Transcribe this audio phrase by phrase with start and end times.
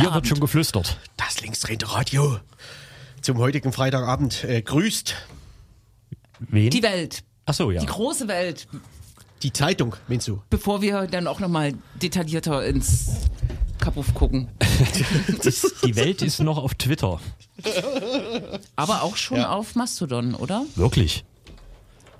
[0.00, 0.14] Hier Abend.
[0.14, 0.98] wird schon geflüstert.
[1.16, 2.38] Das linksdrehende Radio
[3.30, 5.14] zum heutigen Freitagabend äh, grüßt
[6.40, 6.70] Wen?
[6.70, 7.22] Die Welt.
[7.46, 7.80] Ach so, ja.
[7.80, 8.66] Die große Welt.
[9.44, 10.42] die Zeitung, meinst du?
[10.50, 13.28] Bevor wir dann auch nochmal detaillierter ins
[13.78, 14.48] Kapuff gucken.
[15.84, 17.20] Die Welt ist noch auf Twitter.
[18.74, 19.50] Aber auch schon Ja.
[19.52, 20.64] auf Mastodon, oder?
[20.74, 21.24] Wirklich.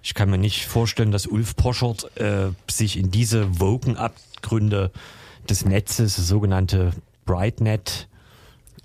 [0.02, 4.92] Ich kann mir nicht vorstellen, dass Ulf Poschert äh, sich in diese Woken-Abgründe
[5.48, 6.92] des Netzes, sogenannte
[7.27, 8.06] Brightnet,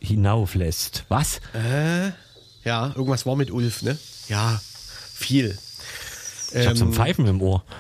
[0.06, 1.06] hinauflässt.
[1.10, 1.42] Was?
[2.64, 3.98] Ja, irgendwas war mit Ulf, ne?
[4.28, 4.60] Ja,
[5.14, 5.58] viel.
[6.54, 7.64] Ich hab so ein Pfeifen im Ohr.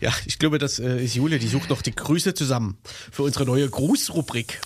[0.00, 2.76] Ja, ich glaube, das äh, ist Jule, die sucht noch die Grüße zusammen
[3.10, 4.60] für unsere neue Grußrubrik.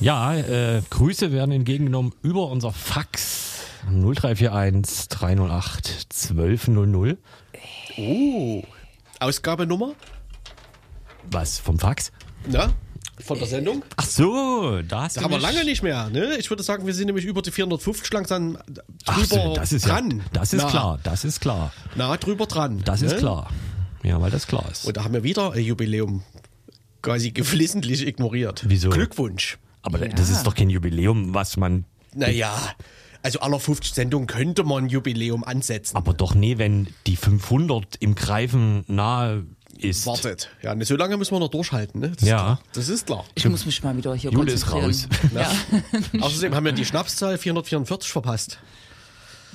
[0.00, 7.18] Ja, äh, Grüße werden entgegengenommen über unser Fax 0341 308 1200.
[7.98, 8.62] Oh,
[9.20, 9.92] Ausgabenummer?
[11.30, 12.10] Was, vom Fax?
[12.48, 12.72] Na,
[13.24, 13.82] von der Sendung?
[13.96, 16.36] Ach so, da hast Da du haben wir lange nicht mehr, ne?
[16.38, 19.86] Ich würde sagen, wir sind nämlich über die 450 langsam drüber Ach so, das ist
[19.86, 20.10] dran.
[20.18, 21.72] Ja, das ist nah, klar, das ist klar.
[21.94, 22.82] Nah drüber dran.
[22.84, 23.18] Das ist ne?
[23.18, 23.50] klar.
[24.02, 24.86] Ja, weil das klar ist.
[24.86, 26.22] Und da haben wir wieder ein Jubiläum
[27.02, 28.64] quasi geflissentlich ignoriert.
[28.66, 28.90] Wieso?
[28.90, 29.58] Glückwunsch.
[29.82, 30.08] Aber Ja.
[30.08, 31.84] das ist doch kein Jubiläum, was man.
[32.14, 32.52] Naja,
[33.22, 35.96] also aller 50 Sendungen könnte man ein Jubiläum ansetzen.
[35.96, 39.44] Aber doch nee, wenn die 500 im Greifen nahe
[39.82, 40.06] ist.
[40.06, 40.48] Wartet.
[40.62, 42.12] Ja, ne, so lange müssen wir noch durchhalten, ne?
[42.18, 42.36] Das Ja.
[42.36, 42.60] Ist klar.
[42.74, 43.24] Das ist klar.
[43.34, 45.08] Ich muss mich mal wieder hier Jule ist raus.
[45.34, 45.50] Ja.
[46.20, 48.58] Außerdem haben wir die Schnapszahl 444 verpasst.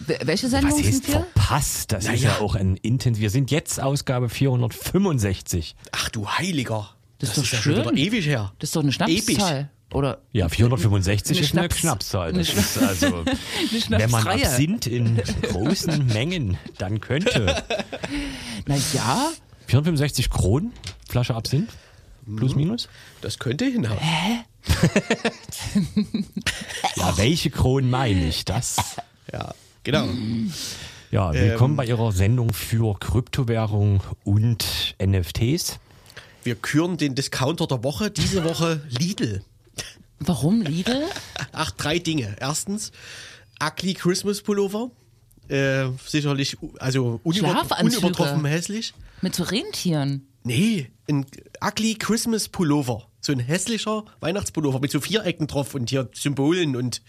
[0.07, 1.13] Wel- Welche Was Sendung heißt sind wir?
[1.33, 1.91] verpasst?
[1.93, 2.29] Das ist Naja.
[2.31, 3.19] ja auch ein Intens.
[3.19, 5.75] Wir sind jetzt Ausgabe 465.
[5.91, 6.89] Ach du Heiliger.
[7.19, 7.75] Das ist doch ja schön.
[7.77, 8.51] schon wieder ewig her.
[8.59, 9.69] Das ist doch eine Schnapszahl.
[9.93, 12.29] Oder Ja, 465 Eine ist eine Schnaps- Schnapszahl.
[12.29, 13.05] eine Das ist also,
[13.89, 14.27] eine wenn man.
[14.27, 17.63] Absinth in großen Mengen, dann könnte
[18.65, 19.31] Na ja,
[19.67, 20.71] 465 Kronen
[21.07, 21.69] Flasche Absinth
[22.35, 22.89] plus minus.
[23.21, 23.99] Das könnte hinhauen.
[26.95, 28.45] Ja, welche Kronen meine ich?
[28.45, 28.77] Das.
[29.31, 29.53] Ja,
[29.83, 30.07] genau.
[31.11, 35.77] Ja, willkommen bei Ihrer Sendung für Kryptowährung und NFTs.
[36.43, 38.09] Wir küren den Discounter der Woche.
[38.09, 39.43] Diese Woche Lidl.
[40.19, 41.03] warum Lidl?
[41.51, 42.35] Ach, drei Dinge.
[42.39, 42.91] Erstens,
[43.63, 44.89] Ugly Christmas Pullover.
[45.49, 48.93] Äh, sicherlich, also unüber, unübertroffen hässlich.
[49.21, 50.27] Mit so Rentieren.
[50.43, 51.25] Nee, ein
[51.63, 53.07] Ugly Christmas Pullover.
[53.21, 57.01] So ein hässlicher Weihnachtspullover mit so Vierecken drauf und hier Symbolen und,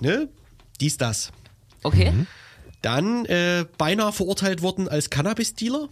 [0.00, 0.28] ne?
[0.80, 1.32] Dies, das.
[1.82, 2.12] Okay.
[2.82, 5.88] Dann äh, beinahe verurteilt worden als Cannabis-Dealer.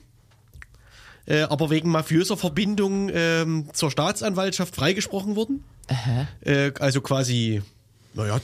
[1.26, 5.64] Äh, aber wegen mafiöser Verbindung ähm, zur Staatsanwaltschaft freigesprochen worden.
[6.42, 7.62] Äh, also quasi,
[8.14, 8.40] naja,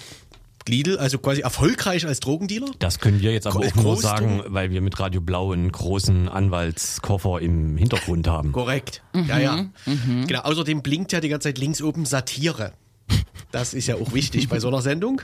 [0.69, 2.69] Lidl, also quasi erfolgreich als Drogendealer.
[2.79, 5.71] Das können wir jetzt aber Gro- auch nur sagen, weil wir mit Radio Blau einen
[5.73, 8.53] großen Anwaltskoffer im Hintergrund haben.
[8.53, 9.03] Korrekt.
[9.15, 9.67] Ja, ja.
[10.27, 10.41] Genau.
[10.41, 12.73] Außerdem blinkt ja die ganze Zeit links oben Satire.
[13.51, 15.21] Das ist ja auch wichtig bei so einer Sendung.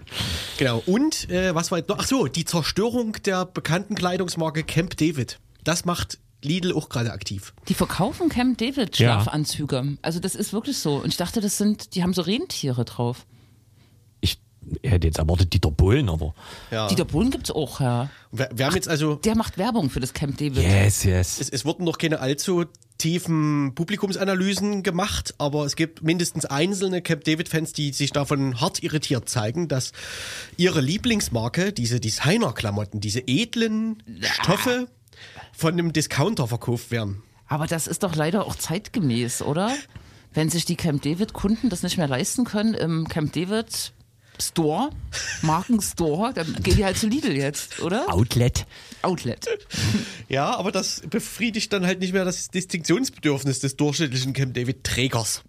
[0.59, 0.82] Genau.
[0.84, 1.99] Und äh, was war jetzt noch?
[1.99, 5.38] Ach so, die Zerstörung der bekannten Kleidungsmarke Camp David.
[5.65, 7.55] Das macht Lidl auch gerade aktiv.
[7.69, 9.15] Die verkaufen Camp David Ja.
[9.22, 9.97] Schlafanzüge.
[10.03, 10.97] Also das ist wirklich so.
[10.97, 13.25] Und ich dachte, das sind, die haben so Rentiere drauf.
[14.83, 16.34] Ich hätte jetzt erwartet Dieter Bohlen, aber
[16.71, 16.89] Ja.
[16.89, 18.11] Dieter Bohlen gibt's auch, ja.
[18.33, 20.59] Wir, wir haben jetzt also, Der macht Werbung für das Camp David.
[20.62, 21.41] yes, yes.
[21.41, 22.65] es, es wurden noch keine allzu
[22.99, 29.29] tiefen Publikumsanalysen gemacht, aber es gibt mindestens einzelne Camp David-Fans, die sich davon hart irritiert
[29.29, 29.93] zeigen, dass
[30.56, 34.03] ihre Lieblingsmarke, diese Designer-Klamotten, diese edlen
[34.43, 34.89] Stoffe
[35.53, 37.23] von einem Discounter verkauft werden.
[37.47, 39.75] Aber das ist doch leider auch zeitgemäß, oder?
[40.35, 43.93] Wenn sich die Camp David Kunden das nicht mehr leisten können im Camp David
[44.40, 44.90] Store,
[45.43, 48.12] Markenstore, dann gehen die halt zu Lidl jetzt, oder?
[48.12, 48.67] Outlet.
[49.02, 49.46] Outlet.
[50.31, 55.43] Ja, aber das befriedigt dann halt nicht mehr das Distinktionsbedürfnis des durchschnittlichen Camp David-Trägers.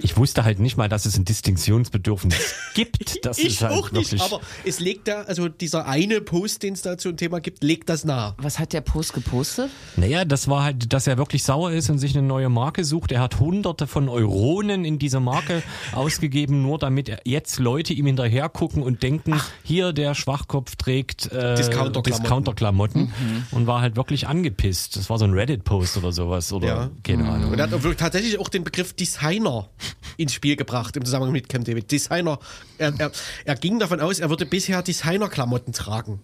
[0.00, 3.24] Ich wusste halt nicht mal, dass es ein Distinktionsbedürfnis gibt.
[3.24, 6.62] Das Ich ist halt auch nicht, wirklich, aber es legt da, also dieser eine Post,
[6.62, 8.34] den es da zu einem Thema gibt, legt das nahe.
[8.38, 9.70] Was hat der Post gepostet?
[9.96, 13.12] Naja, das war halt, dass er wirklich sauer ist und sich eine neue Marke sucht.
[13.12, 15.62] Er hat hunderte von Euronen in diese Marke
[15.92, 21.56] ausgegeben, nur damit jetzt Leute ihm hinterher gucken und denken, hier der Schwachkopf trägt äh,
[21.56, 22.02] Discounter-Klamotten.
[22.22, 23.12] Discounter-Klamotten
[23.50, 24.96] und war halt wirklich angepisst.
[24.96, 26.90] Das war so ein Reddit-Post oder sowas oder Ja.
[27.02, 27.50] keine Ahnung.
[27.52, 29.68] Und er hat auch wirklich tatsächlich auch den Begriff Designer
[30.16, 31.90] ins Spiel gebracht im Zusammenhang mit Camp David.
[31.90, 32.38] Designer,
[32.78, 33.10] er, er,
[33.44, 36.20] er ging davon aus, er würde bisher Designerklamotten tragen.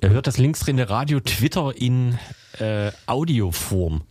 [0.00, 2.18] Er hört das linksdrehende Radio Twitter in
[2.58, 4.02] äh, Audioform.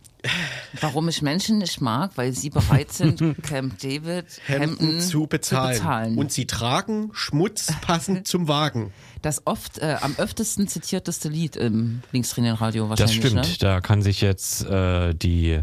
[0.80, 5.74] Warum ich Menschen nicht mag, weil sie bereit sind, Camp David Hemden, Hemden zu, bezahlen.
[5.74, 6.16] zu bezahlen.
[6.16, 8.92] Und sie tragen Schmutz passend zum Wagen.
[9.22, 13.18] das oft äh, am öftesten zitierteste Lied im linksdrehenden Radio Das wahrscheinlich.
[13.26, 13.34] stimmt.
[13.48, 13.56] Ne?
[13.58, 15.60] Da kann sich jetzt äh, die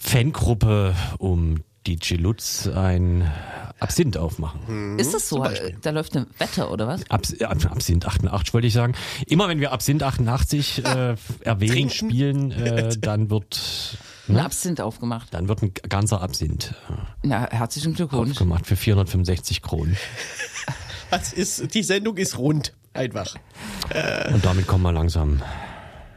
[0.00, 3.30] Fangruppe um DJ Lutz ein
[3.78, 4.98] Absinth aufmachen.
[4.98, 5.46] Ist das so?
[5.82, 7.08] Da läuft eine Wette oder was?
[7.10, 8.94] Abs äh, Absinth 88 wollte ich sagen.
[9.26, 11.90] Immer wenn wir Absinth 88 äh, erwähnen, Trinken.
[11.90, 13.98] spielen, äh, dann wird
[14.28, 14.44] Ein ne?
[14.44, 15.28] Absinth aufgemacht.
[15.32, 18.32] dann wird ein ganzer Absinth äh, Na, herzlichen Glückwunsch.
[18.32, 19.96] aufgemacht für 465 Kronen.
[21.10, 22.72] Das ist, die Sendung ist rund.
[22.94, 23.34] Einfach.
[24.32, 25.42] Und damit kommen wir langsam.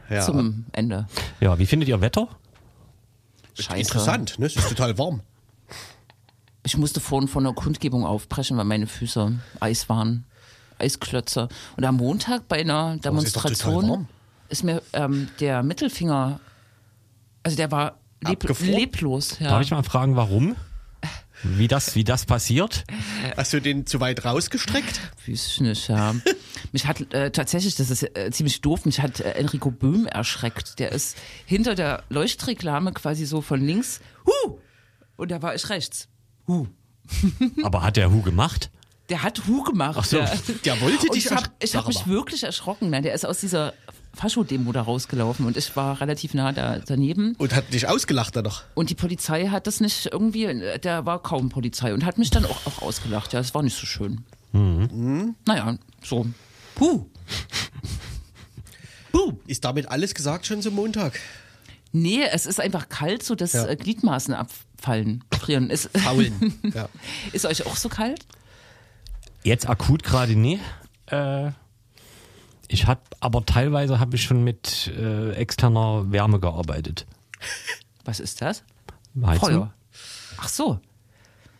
[0.08, 0.20] Ja.
[0.20, 1.08] Zum Ende.
[1.40, 2.28] Ja, wie findet ihr Wetter?
[3.54, 3.80] Scheiße.
[3.80, 4.46] Interessant, ne?
[4.46, 5.20] Es ist total warm.
[6.64, 10.24] Ich musste vorhin von einer Kundgebung aufbrechen, weil meine Füße Eis waren.
[10.78, 11.48] Eisklötze.
[11.76, 14.08] Und am Montag bei einer ist Demonstration warm.
[14.48, 16.40] ist, mir ähm, der Mittelfinger,
[17.42, 18.72] also der war leb Abgefroren?
[18.72, 19.38] leblos.
[19.38, 19.50] Ja.
[19.50, 20.56] Darf ich mal fragen, warum?
[21.44, 22.84] Wie das, wie das passiert?
[23.36, 25.00] Hast du den zu weit rausgestreckt?
[25.26, 26.14] Ich nicht, ja.
[26.72, 30.78] mich hat äh, tatsächlich, das ist äh, ziemlich doof, mich hat äh, Enrico Böhm erschreckt.
[30.78, 34.58] Der ist hinter der Leuchtreklame quasi so von links, hu!
[35.16, 36.08] Und da war ich rechts.
[36.46, 36.66] Hu.
[37.62, 38.70] Aber hat der Hu gemacht?
[39.10, 39.96] Der hat Hu gemacht.
[39.98, 42.42] Ach so, der, der wollte und dich Ich habe ersch- ich Sag hab mich wirklich
[42.42, 42.88] erschrocken.
[42.88, 43.74] Nein, der ist aus dieser
[44.14, 47.34] Fascho-Demo da rausgelaufen und ich war relativ nah da, daneben.
[47.38, 48.62] Und hat dich ausgelacht dann noch.
[48.74, 52.44] Und die Polizei hat das nicht irgendwie, der war kaum Polizei und hat mich dann
[52.44, 53.32] auch, auch ausgelacht.
[53.32, 54.24] Ja, es war nicht so schön.
[54.52, 55.34] Mhm.
[55.46, 56.26] Naja, so.
[56.74, 57.06] Puh.
[59.12, 59.34] Puh.
[59.46, 61.18] Ist damit alles gesagt schon zum Montag?
[61.92, 63.66] Nee, es ist einfach kalt, so dass Ja.
[63.66, 65.70] äh, Gliedmaßen abfallen, frieren.
[65.70, 66.54] Ist, Faulen.
[66.74, 66.88] ja.
[67.32, 68.26] ist euch auch so kalt?
[69.44, 70.58] Jetzt akut gerade nie.
[71.06, 71.52] Äh,
[72.74, 77.06] ich hab, aber teilweise habe ich schon mit äh, externer Wärme gearbeitet.
[78.04, 78.64] Was ist das?
[79.24, 79.48] Heizung?
[79.48, 79.74] Feuer.
[80.38, 80.80] Ach so.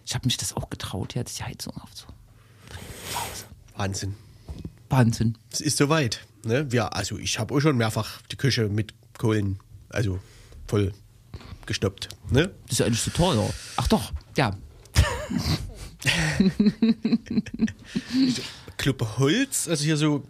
[0.04, 2.06] Ich habe mich das auch getraut, jetzt die Heizung aufzu.
[3.76, 4.14] Wahnsinn.
[4.90, 5.38] Wahnsinn.
[5.50, 6.26] Es ist soweit.
[6.44, 6.70] Ne?
[6.70, 9.58] Wir, also ich habe auch schon mehrfach die Küche mit Kohlen,
[9.88, 10.18] also
[10.66, 10.92] voll
[11.64, 12.08] gestoppt.
[12.30, 12.50] Ne?
[12.64, 13.48] Das ist ja eigentlich so teuer.
[13.76, 14.54] Ach doch, ja.
[18.76, 20.24] Club Holz, also hier so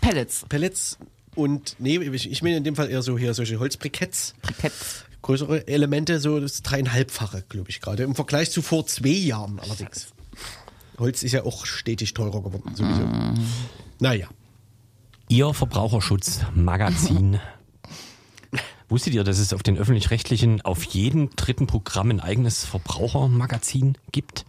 [0.00, 0.44] Pellets.
[0.48, 0.98] Pellets
[1.34, 4.34] und nee, ich, ich meine in dem Fall eher so hier solche Holzbriketts.
[4.42, 5.04] Briketts.
[5.22, 8.02] Größere Elemente, so das dreieinhalbfache, glaube ich gerade.
[8.02, 10.08] Im Vergleich zu vor zwei Jahren allerdings.
[10.98, 13.08] Holz ist ja auch stetig teurer geworden, sowieso.
[14.00, 14.28] Naja.
[15.28, 17.40] Ihr Verbraucherschutzmagazin.
[18.88, 24.44] Wusstet ihr, dass es auf den öffentlich-rechtlichen auf jedem dritten Programm ein eigenes Verbrauchermagazin gibt?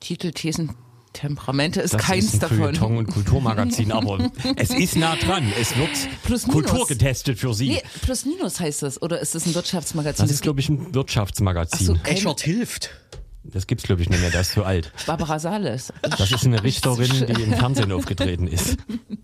[0.00, 0.74] Titel, Thesen,
[1.14, 2.58] Temperamente ist Das keins ist ein davon.
[2.58, 5.50] Feuilleton- und Kulturmagazin, aber es ist nah dran.
[5.58, 5.88] Es wird
[6.24, 6.42] Plus.
[6.44, 7.68] Kultur getestet für Sie.
[7.70, 9.00] Nee, plus minus heißt das.
[9.00, 10.24] Oder ist das ein Wirtschaftsmagazin?
[10.26, 11.98] Das ist, glaube ich, ein Wirtschaftsmagazin.
[12.02, 12.10] Ach so.
[12.12, 12.90] Eschert hilft.
[13.46, 14.30] Das gibt's, glaube ich, nicht mehr.
[14.30, 14.90] Das ist zu alt.
[15.06, 15.92] Barbara Sales.
[16.00, 18.78] Das ist eine Richterin, die im Fernsehen aufgetreten ist.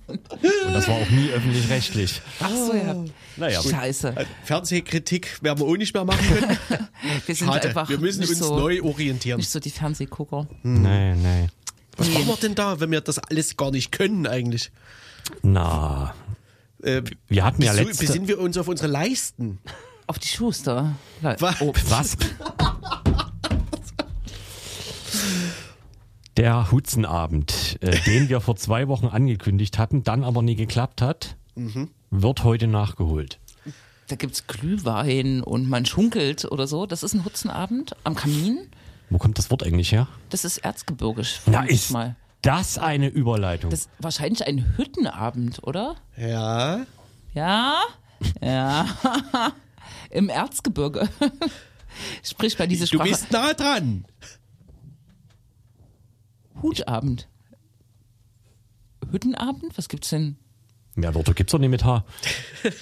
[0.06, 2.20] Und das war auch nie öffentlich-rechtlich.
[2.38, 2.94] Ach so, ja.
[3.38, 4.14] Naja, Scheiße.
[4.44, 6.58] Fernsehkritik werden wir auch nicht mehr machen können.
[7.26, 7.69] Wir sind Schade.
[7.69, 9.38] einfach Wir müssen uns so, neu orientieren.
[9.38, 10.46] nicht so die Fernsehgucker.
[10.62, 11.46] nee, nee.
[12.00, 14.71] Was machen wir denn da, wenn wir das alles gar nicht können eigentlich?
[15.42, 16.14] Na,
[16.83, 18.07] Äh, wir hatten ja letzte...
[18.07, 19.59] besinnen wir uns auf unsere Leisten.
[20.07, 20.95] Auf die Schuster.
[21.21, 21.61] Was?
[21.61, 22.16] Oh, Was?
[26.38, 31.37] Der Hutzenabend, äh, den wir vor zwei Wochen angekündigt hatten, dann aber nie geklappt hat,
[32.11, 33.38] wird heute nachgeholt.
[34.09, 36.87] da gibt's Glühwein und man schunkelt oder so.
[36.87, 38.69] Das ist ein Hutzenabend am Kamin.
[39.11, 40.09] Wo kommt das Wort eigentlich her?
[40.31, 41.40] Das ist erzgebirgisch.
[41.47, 42.14] Na, ist mal.
[42.43, 43.71] das eine Überleitung?
[43.71, 45.97] Das ist wahrscheinlich ein Hüttenabend, oder?
[46.17, 46.87] Ja.
[47.35, 47.83] Ja,
[48.40, 48.87] ja.
[50.11, 51.09] Im Erzgebirge.
[52.23, 53.09] Sprich bei diese Du Sprache.
[53.11, 54.07] bist nah dran.
[56.62, 57.29] Hutabend.
[59.11, 59.76] Hüttenabend?
[59.76, 60.37] Was gibt's denn?
[60.95, 62.05] Mehr Wörter gibt's doch nicht mit H.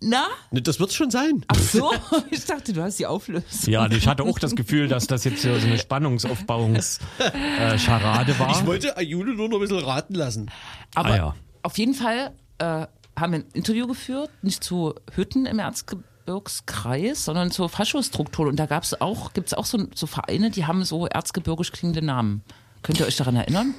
[0.00, 0.26] Na?
[0.50, 1.44] Ne, Das wird's schon sein.
[1.48, 1.92] Ach so,
[2.30, 3.72] ich dachte, du hast die Auflösung.
[3.72, 8.50] Ja, und ich hatte auch das Gefühl, dass das jetzt so eine Spannungsaufbauungsscharade Scharade war.
[8.50, 10.50] Ich wollte Ayuno nur noch ein bisschen raten lassen.
[10.94, 11.34] Aber Ah, ja.
[11.62, 12.86] auf jeden Fall äh,
[13.18, 18.46] haben wir ein Interview geführt, nicht zu Hütten im Erzgebirgskreis, sondern zur Faschostruktur.
[18.48, 22.42] Und da gab's auch, gibt's auch so, so Vereine, die haben so erzgebirgisch klingende Namen.
[22.82, 23.74] Könnt ihr euch daran erinnern?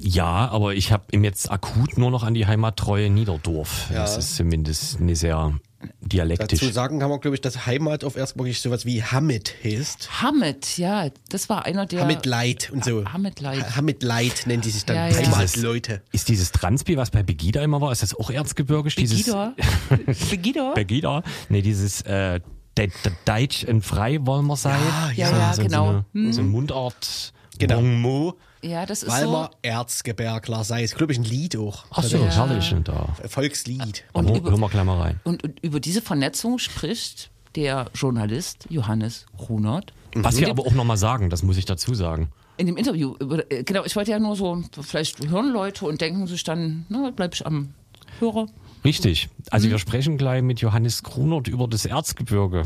[0.00, 3.88] Ja, aber ich habe ihm jetzt akut nur noch an die Heimattreue Niederdorf.
[3.90, 4.00] Ja.
[4.00, 5.54] Das ist zumindest eine sehr
[6.00, 6.60] dialektisch.
[6.60, 10.22] Dazu sagen kann man, glaube ich, dass Heimat auf Erzgebirgisch sowas wie Hamid heißt.
[10.22, 12.00] Hamid, ja, das war einer der.
[12.02, 13.04] Hamid Light und so.
[13.04, 13.76] Hamid Light.
[13.76, 14.96] Hamid Light nennen die sich dann.
[14.96, 15.16] Ja, ja.
[15.16, 16.02] Heimatleute.
[16.12, 18.96] Ist dieses Transpi, was bei Begida immer war, ist das auch erzgebirgisch?
[18.96, 19.54] Begida?
[20.30, 20.72] Begida?
[20.74, 21.22] Begida?
[21.48, 22.40] Nee, dieses äh,
[22.76, 24.78] De- De- Deutsch und frei wollen wir sein.
[25.16, 25.86] Ja, ja, so, genau.
[25.92, 27.32] So eine, so eine Mundart.
[27.58, 27.76] Genau.
[27.76, 28.36] Bon mot.
[28.62, 30.94] Ja, das ist Walmer Erzgebirgler sei es.
[30.94, 31.84] Glaube ich, ein Lied auch.
[31.90, 32.72] Ach so, herrlich.
[32.72, 33.08] Und da.
[33.28, 34.04] Volkslied.
[34.12, 35.20] Und Hör- über- Hören wir gleich mal rein.
[35.24, 35.30] so.
[35.30, 39.92] Und, und über diese Vernetzung spricht der Journalist Johannes Runert.
[40.14, 42.30] Was wir aber auch nochmal sagen, das muss ich dazu sagen.
[42.56, 46.00] In dem Interview, über, äh, genau, ich wollte ja nur so, vielleicht hören Leute und
[46.00, 47.74] denken sich dann, na, bleib ich am
[48.18, 48.46] Hörer.
[48.84, 49.28] Richtig.
[49.50, 52.64] Also wir sprechen gleich mit Johannes Grunert über das Erzgebirge.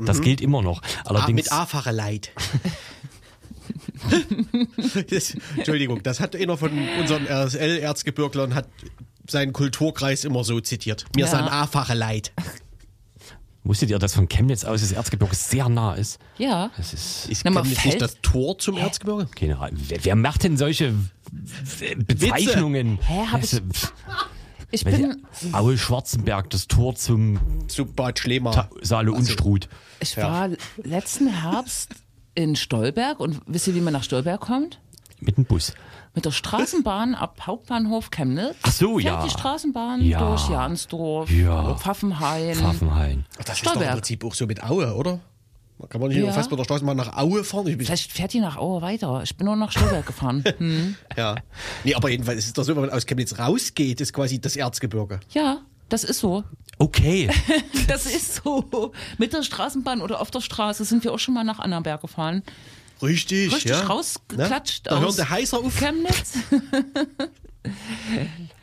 [0.00, 0.80] Das gilt immer noch.
[1.04, 2.30] Ah, Allerdings, mit A-fache Leid.
[5.10, 6.70] das, Entschuldigung, das hat einer von
[7.00, 8.68] unseren RSL-Erzgebirglern hat
[9.28, 11.04] seinen Kulturkreis immer so zitiert.
[11.16, 11.30] Mir Ja.
[11.30, 12.32] sind A-fache Leid.
[13.64, 16.18] wusstet ihr, dass von Chemnitz aus das Erzgebirge sehr nah ist?
[16.38, 16.70] Ja.
[16.76, 19.26] Das ist Ist Na, Chemnitz fällt- nicht das Tor zum Erzgebirge?
[19.34, 19.80] keine Ahnung.
[19.88, 20.94] Wer, wer macht denn solche
[21.96, 22.98] Bezeichnungen?
[23.02, 23.92] Hä, hab ich- Also, pff,
[24.74, 25.22] Ich bin,
[25.52, 28.52] Aue Schwarzenberg, das Tor zum Zu Bad Schlema.
[28.52, 29.68] Ta Saale Unstrut.
[30.00, 30.30] ich Ja.
[30.30, 30.48] war
[30.82, 31.90] letzten Herbst
[32.34, 34.78] in Stolberg und wisst ihr, wie man nach Stolberg kommt?
[35.20, 35.72] Mit dem Bus.
[36.14, 38.56] Mit der Straßenbahn ab Hauptbahnhof Chemnitz.
[38.62, 39.24] Ach so, fährt ja.
[39.24, 40.18] die Straßenbahn Ja.
[40.28, 41.74] durch Jansdorf, Ja.
[41.76, 42.54] Pfaffenhain.
[42.54, 43.24] Pfaffenhain.
[43.38, 43.92] Das ist doch im Stolberg.
[43.94, 45.20] Prinzip auch so mit Aue, oder?
[45.88, 46.30] Kann man nicht Ja.
[46.32, 47.66] fast mit der Straßenbahn nach Aue fahren?
[47.66, 49.22] Ich bin, Vielleicht fährt die nach Aue weiter.
[49.24, 50.44] Ich bin nur nach Stolberg gefahren.
[50.58, 50.96] Hm.
[51.16, 51.36] ja.
[51.82, 54.54] Nee, aber jedenfalls ist es doch so, wenn man aus Chemnitz rausgeht, ist quasi das
[54.56, 55.18] Erzgebirge.
[55.30, 55.58] Ja,
[55.88, 56.44] das ist so.
[56.78, 57.30] Okay.
[57.88, 58.92] Das ist so.
[59.18, 62.42] Mit der Straßenbahn oder auf der Straße sind wir auch schon mal nach Annaberg gefahren.
[63.02, 63.82] Richtig, Richtig ja.
[63.82, 64.90] rausgeklatscht Ne?
[64.90, 65.76] Da hören aus der Heißer auf.
[65.76, 66.34] Chemnitz.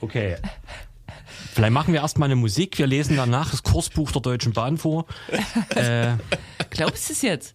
[0.02, 0.36] Okay.
[1.54, 2.78] Vielleicht machen wir erstmal eine Musik.
[2.78, 5.06] Wir lesen danach das Kursbuch der Deutschen Bahn vor.
[6.70, 7.54] Glaubst du es jetzt?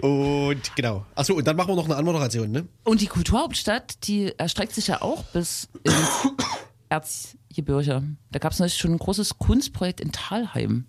[0.00, 1.04] Und genau.
[1.14, 2.66] Achso, und dann machen wir noch eine Anmoderation, ne?
[2.84, 5.94] Und die Kulturhauptstadt, die erstreckt sich ja auch bis ins
[6.88, 8.02] Erzgebirge.
[8.30, 10.86] Da gab es natürlich schon ein großes Kunstprojekt in Talheim.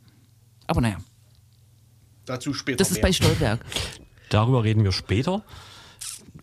[0.68, 0.98] Aber naja,
[2.26, 3.04] Dazu später das ist mehr.
[3.04, 3.60] bei Stolberg.
[4.30, 5.44] Darüber reden wir später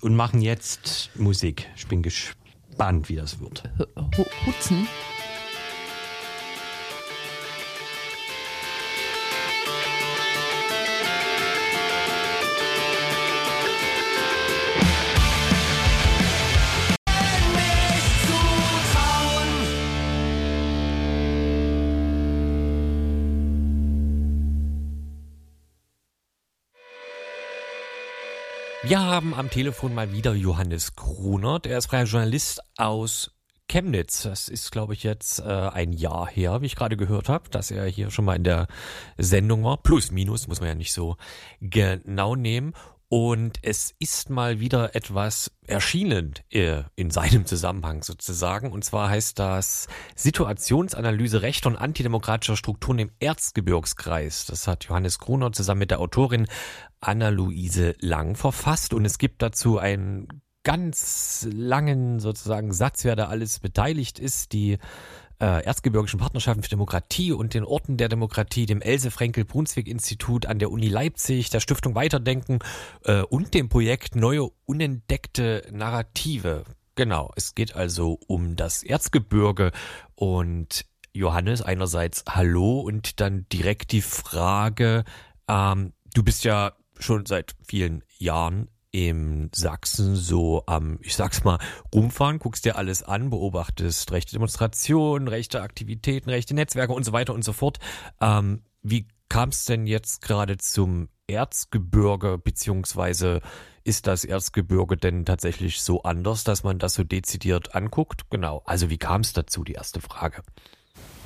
[0.01, 1.69] und machen jetzt Musik.
[1.77, 3.63] Ich bin gespannt, wie das wird.
[4.17, 4.89] Hu- Hutzen.
[28.89, 31.67] Wir haben am Telefon mal wieder Johannes Grunert.
[31.67, 33.33] Er ist freier Journalist aus
[33.69, 34.23] Chemnitz.
[34.23, 37.73] Das ist, glaube ich, jetzt äh, ein Jahr her, wie ich gerade gehört habe, dass
[37.73, 38.69] er hier schon mal in der
[39.19, 39.79] Sendung war.
[39.79, 41.17] Plus, minus, muss man ja nicht so
[41.61, 42.75] genau nehmen.
[43.09, 48.73] Und es ist mal wieder etwas erschienen äh, in seinem Zusammenhang sozusagen.
[48.73, 49.87] Und zwar heißt das
[50.17, 54.47] Situationsanalyse rechter und antidemokratischer Strukturen im Erzgebirgskreis.
[54.47, 56.49] Das hat Johannes Gruner zusammen mit der Autorin
[57.01, 58.93] Anna-Luise Lang verfasst.
[58.93, 60.27] Und es gibt dazu einen
[60.65, 64.53] ganz langen sozusagen Satz, wer da alles beteiligt ist.
[64.53, 64.79] Die
[65.41, 70.89] äh, Erzgebirgischen Partnerschaften für Demokratie und den Orten der Demokratie, dem Else-Frenkel-Brunswick-Institut an der Uni
[70.89, 72.59] Leipzig, der Stiftung Weiterdenken
[73.05, 76.65] äh, und dem Projekt Neue Unentdeckte Narrative.
[76.95, 79.73] Genau, es geht also um das Erzgebirge
[80.15, 85.05] und Johannes einerseits Hallo und dann direkt die Frage,
[85.49, 91.59] ähm, du bist ja schon seit vielen Jahren im Sachsen so am, ich sag's mal,
[91.95, 97.35] rumfahren, guckst dir alles an, beobachtest rechte Demonstrationen, rechte Aktivitäten, rechte Netzwerke und so weiter
[97.35, 97.79] und so fort.
[98.23, 103.43] Ähm, wie kam es denn jetzt gerade zum Erzgebirge, beziehungsweise
[103.85, 108.31] ist das Erzgebirge denn tatsächlich so anders, dass man das so dezidiert anguckt?
[108.31, 110.43] Genau, also wie kam es dazu, die erste Frage.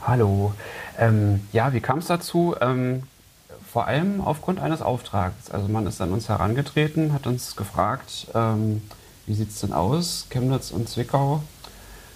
[0.04, 0.54] Hallo.
[0.98, 2.56] Ähm, ja, wie kam es dazu?
[2.60, 3.04] Ähm,
[3.72, 5.50] vor allem aufgrund eines Auftrags.
[5.50, 8.82] Also man ist an uns herangetreten, hat uns gefragt, ähm,
[9.26, 10.26] wie sieht es denn aus?
[10.30, 11.42] Chemnitz und Zwickau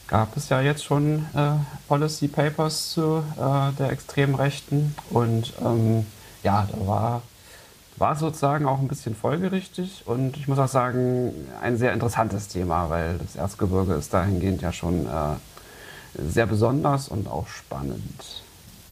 [0.06, 1.52] gab es ja jetzt schon äh,
[1.88, 4.94] Policy Papers zu äh, der extremen Rechten.
[5.10, 6.06] Und ähm,
[6.42, 7.22] ja, da war,
[7.96, 10.02] war sozusagen auch ein bisschen folgerichtig.
[10.06, 11.32] Und ich muss auch sagen,
[11.62, 15.06] ein sehr interessantes Thema, weil das Erzgebirge ist dahingehend ja schon...
[15.06, 15.36] Äh,
[16.16, 18.43] sehr besonders und auch spannend.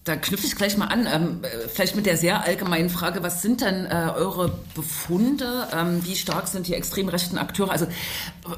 [0.05, 1.41] Da knüpfe ich gleich mal an, ähm,
[1.73, 5.69] vielleicht mit der sehr allgemeinen Frage, was sind denn äh, eure Befunde?
[5.73, 7.71] Ähm, wie stark sind die extrem rechten Akteure?
[7.71, 7.87] Also,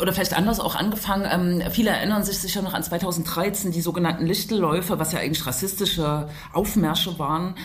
[0.01, 4.25] oder vielleicht anders auch angefangen, ähm, viele erinnern sich sicher noch an 2013, die sogenannten
[4.25, 7.57] Lichtelläufe, was ja eigentlich rassistische Aufmärsche waren.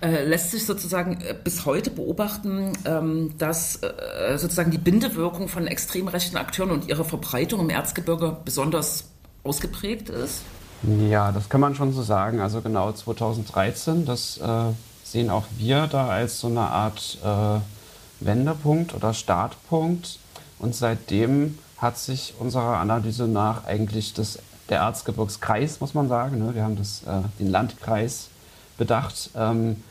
[0.00, 5.68] Äh, lässt sich sozusagen äh, bis heute beobachten, ähm, dass äh, sozusagen die Bindewirkung von
[5.68, 9.10] extrem rechten Akteuren und ihre Verbreitung im Erzgebirge besonders
[9.44, 10.42] ausgeprägt ist?
[10.82, 12.40] Ja, das kann man schon so sagen.
[12.40, 18.94] Also genau 2013, das äh, sehen auch wir da als so eine Art äh, Wendepunkt
[18.94, 20.18] oder Startpunkt.
[20.58, 26.54] Und seitdem hat sich unserer Analyse nach eigentlich das, der Erzgebirgskreis, muss man sagen, ne,
[26.54, 28.28] wir haben das, äh, den Landkreis
[28.76, 29.82] bedacht, ähm,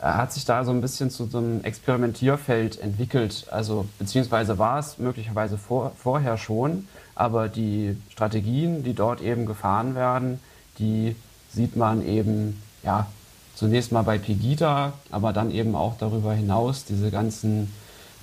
[0.00, 3.46] hat sich da so ein bisschen zu so einem Experimentierfeld entwickelt.
[3.50, 9.94] Also beziehungsweise war es möglicherweise vor, vorher schon, aber die Strategien, die dort eben gefahren
[9.94, 10.40] werden,
[10.78, 11.16] die
[11.52, 13.06] sieht man eben, ja,
[13.54, 17.72] zunächst mal bei Pegida, aber dann eben auch darüber hinaus diese ganzen,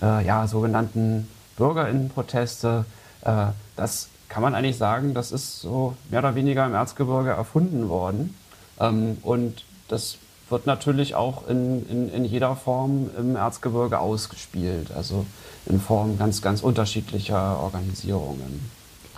[0.02, 2.86] äh, ja, sogenannten Bürgerinnenproteste.
[3.24, 7.88] Äh, das kann man eigentlich sagen, das ist so mehr oder weniger im Erzgebirge erfunden
[7.88, 8.36] worden.
[8.80, 10.18] Ähm, und das
[10.50, 15.26] wird natürlich auch in, in, in jeder Form im Erzgebirge ausgespielt, also
[15.66, 18.70] in Form ganz, ganz unterschiedlicher Organisierungen.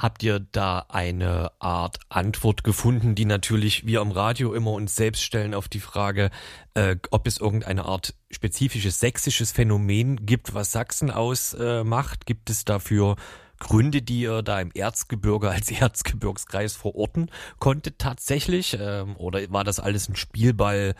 [0.03, 5.23] Habt ihr da eine Art Antwort gefunden, die natürlich wir am Radio immer uns selbst
[5.23, 6.29] stellen auf die Frage,
[6.73, 12.23] äh, ob es irgendeine Art spezifisches sächsisches Phänomen gibt, was Sachsen ausmacht?
[12.23, 13.15] Äh, gibt es dafür
[13.59, 18.77] Gründe, die ihr da im Erzgebirge als Erzgebirgskreis verorten konntet tatsächlich?
[18.77, 20.95] Ähm, oder war das alles ein Spielball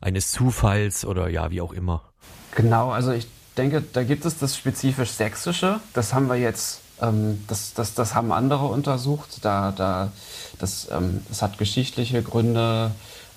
[0.00, 2.12] eines Zufalls oder ja, wie auch immer?
[2.56, 5.78] Genau, also ich denke, da gibt es das spezifisch Sächsische.
[5.92, 9.38] Das haben wir jetzt ähm, das, das, das haben andere untersucht.
[9.42, 10.10] Da, da,
[10.58, 12.90] das, ähm, das hat geschichtliche Gründe,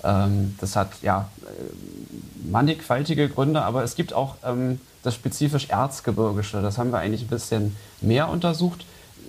[0.04, 6.62] ähm, das hat ja äh, mannigfaltige Gründe, aber es gibt auch ähm, das spezifisch Erzgebirgische.
[6.62, 8.84] Das haben wir eigentlich ein bisschen mehr untersucht.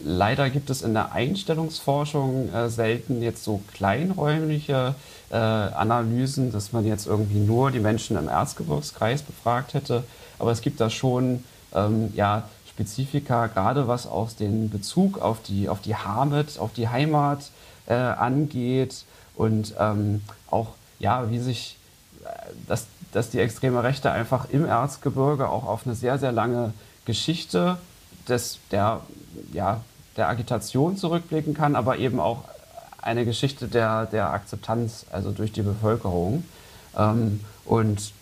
[0.06, 4.96] Leider gibt es in der Einstellungsforschung äh, selten jetzt so kleinräumliche
[5.32, 10.04] äh, Analysen, dass man jetzt irgendwie nur die Menschen im Erzgebirgskreis befragt hätte.
[10.40, 15.70] Aber es gibt da schon ähm, ja, Spezifika, gerade was aus den Bezug auf die,
[15.70, 17.52] auf die Hamid, auf die Heimat
[17.86, 19.06] äh, angeht
[19.36, 21.78] und ähm, auch, ja, wie sich,
[22.24, 22.28] äh,
[22.68, 26.74] dass, dass die extreme Rechte einfach im Erzgebirge auch auf eine sehr, sehr lange
[27.06, 27.78] Geschichte
[28.28, 29.02] des, der,
[29.52, 29.82] ja,
[30.18, 32.44] der Agitation zurückblicken kann, aber eben auch
[33.02, 36.44] eine Geschichte der, der Akzeptanz, also durch die Bevölkerung.
[36.98, 38.14] Ähm, und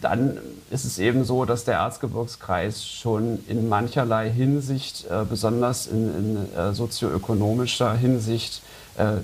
[0.00, 0.38] dann
[0.70, 6.54] ist es eben so, dass der Erzgebirgskreis schon in mancherlei Hinsicht, äh, besonders in, in
[6.56, 8.62] äh, sozioökonomischer Hinsicht,
[8.96, 9.18] äh,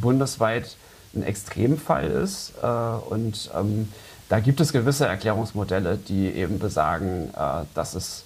[0.00, 0.76] bundesweit
[1.14, 2.52] ein Extremfall ist.
[2.62, 3.88] Äh, und ähm,
[4.28, 8.24] da gibt es gewisse Erklärungsmodelle, die eben besagen, äh, dass, es,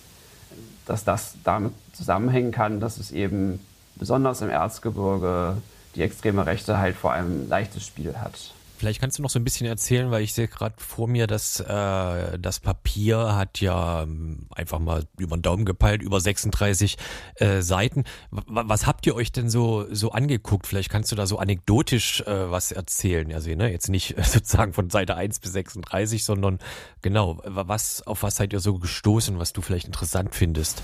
[0.87, 3.61] dass das damit zusammenhängen kann, dass es eben
[3.97, 5.57] besonders im Erzgebirge
[5.95, 8.53] die extreme Rechte halt vor allem leichtes Spiel hat.
[8.81, 11.61] Vielleicht kannst du noch so ein bisschen erzählen, weil ich sehe gerade vor mir, dass
[11.61, 16.97] äh, das Papier hat ja ähm, einfach mal über den Daumen gepeilt, über 36
[17.35, 18.05] äh, Seiten.
[18.31, 20.67] W was habt ihr euch denn so so angeguckt?
[20.67, 23.31] Vielleicht kannst du da so anekdotisch äh, was erzählen.
[23.35, 26.59] Also, ne, jetzt nicht sozusagen von Seite 1 bis 36, sondern
[27.03, 30.83] genau, was auf was seid ihr so gestoßen, was du vielleicht interessant findest?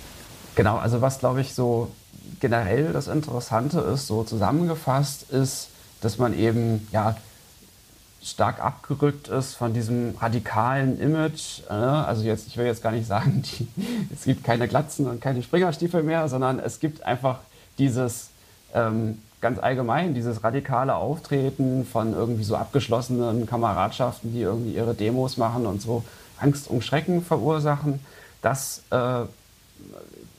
[0.54, 1.90] Genau, also was glaube ich so
[2.40, 5.68] generell das Interessante ist, so zusammengefasst ist,
[6.02, 7.16] dass man eben ja
[8.26, 11.60] stark abgerückt ist von diesem radikalen Image.
[11.68, 13.68] Äh, also jetzt, ich will jetzt gar nicht sagen, die,
[14.12, 17.38] es gibt keine Glatzen und keine Springerstiefel mehr, sondern es gibt einfach
[17.78, 18.30] dieses
[18.74, 25.36] ähm, ganz allgemein, dieses radikale Auftreten von irgendwie so abgeschlossenen Kameradschaften, die irgendwie ihre Demos
[25.36, 26.04] machen und so
[26.38, 28.00] Angst und Schrecken verursachen.
[28.42, 29.22] Das äh,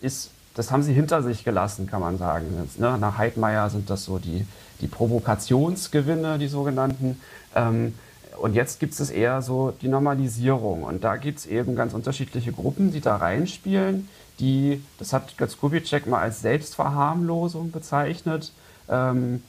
[0.01, 2.47] ist das haben sie hinter sich gelassen, kann man sagen.
[2.59, 2.97] Jetzt, ne?
[2.97, 4.45] Nach Heidmeier sind das so die,
[4.81, 7.19] die Provokationsgewinne, die sogenannten.
[7.55, 7.93] Ähm,
[8.39, 10.83] und jetzt gibt es eher so die Normalisierung.
[10.83, 14.07] Und da gibt es eben ganz unterschiedliche Gruppen, die da reinspielen,
[14.39, 18.51] die, das hat Götz Kubitschek mal als Selbstverharmlosung bezeichnet,
[18.87, 19.41] ähm,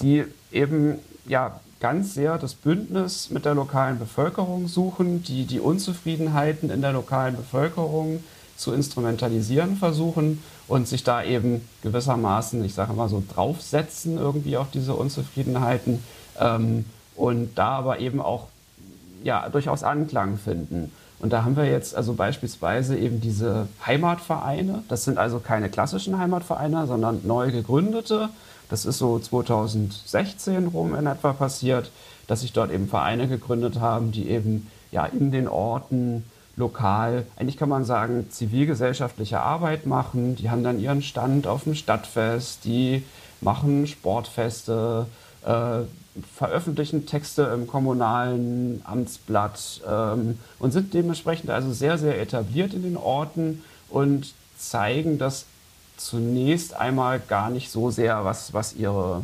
[0.00, 6.70] die eben ja ganz sehr das Bündnis mit der lokalen Bevölkerung suchen, die die Unzufriedenheiten
[6.70, 8.22] in der lokalen Bevölkerung
[8.56, 14.70] zu instrumentalisieren versuchen und sich da eben gewissermaßen, ich sage mal so, draufsetzen irgendwie auf
[14.70, 16.00] diese Unzufriedenheiten
[16.38, 16.84] ähm,
[17.16, 18.46] und da aber eben auch
[19.24, 20.92] ja, durchaus Anklang finden.
[21.18, 24.84] Und da haben wir jetzt also beispielsweise eben diese Heimatvereine.
[24.86, 28.28] Das sind also keine klassischen Heimatvereine, sondern neu gegründete.
[28.68, 31.90] Das ist so 2016 rum in etwa passiert,
[32.28, 36.24] dass sich dort eben Vereine gegründet haben, die eben ja in den Orten
[36.60, 40.36] lokal, eigentlich kann man sagen, zivilgesellschaftliche Arbeit machen.
[40.36, 43.02] Die haben dann ihren Stand auf dem Stadtfest, die
[43.40, 45.06] machen Sportfeste,
[45.44, 45.80] äh,
[46.36, 52.96] veröffentlichen Texte im kommunalen Amtsblatt ähm, und sind dementsprechend also sehr, sehr etabliert in den
[52.96, 55.46] Orten und zeigen das
[55.96, 59.22] zunächst einmal gar nicht so sehr, was, was ihre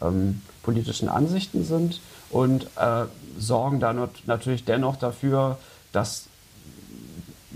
[0.00, 3.04] ähm, politischen Ansichten sind und äh,
[3.38, 5.58] sorgen dann natürlich dennoch dafür,
[5.92, 6.26] dass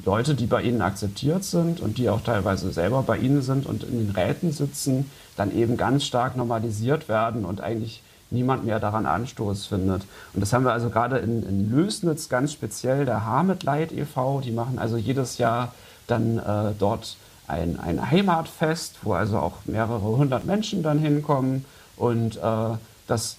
[0.04, 3.84] Leute, die bei ihnen akzeptiert sind und die auch teilweise selber bei ihnen sind und
[3.84, 9.06] in den Räten sitzen, dann eben ganz stark normalisiert werden und eigentlich niemand mehr daran
[9.06, 10.02] Anstoß findet.
[10.34, 14.52] Und das haben wir also gerade in, in Lösnitz ganz speziell, der Hamitleid e.V., die
[14.52, 15.74] machen also jedes Jahr
[16.06, 21.64] dann äh, dort ein, ein Heimatfest, wo also auch mehrere hundert Menschen dann hinkommen.
[21.96, 23.36] Und äh, das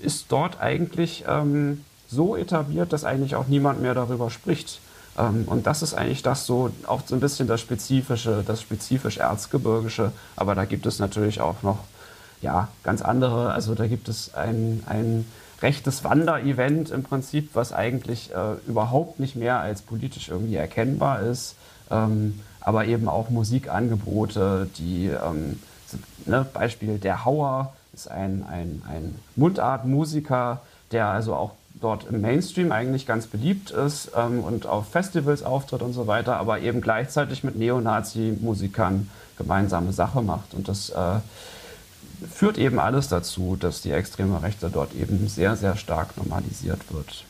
[0.00, 4.80] ist dort eigentlich ähm, so etabliert, dass eigentlich auch niemand mehr darüber spricht.
[5.18, 9.18] Ähm, und das ist eigentlich das so, auch so ein bisschen das Spezifische, das spezifisch
[9.18, 10.12] Erzgebirgische.
[10.36, 11.78] Aber da gibt es natürlich auch noch
[12.40, 13.52] ja, ganz andere.
[13.52, 15.26] Also da gibt es ein, ein
[15.60, 21.54] rechtes Wanderevent im Prinzip, was eigentlich äh, überhaupt nicht mehr als politisch irgendwie erkennbar ist.
[21.90, 28.82] Ähm, aber eben auch Musikangebote, die ähm, sind, ne, Beispiel der Hauer ist ein, ein,
[28.88, 34.88] ein Mundartmusiker, der also auch dort im Mainstream eigentlich ganz beliebt ist ähm, und auf
[34.88, 40.54] Festivals auftritt und so weiter, aber eben gleichzeitig mit Neonazi-Musikern gemeinsame Sache macht.
[40.54, 41.18] Und das äh,
[42.32, 47.24] führt eben alles dazu, dass die extreme Rechte dort eben sehr, sehr stark normalisiert wird.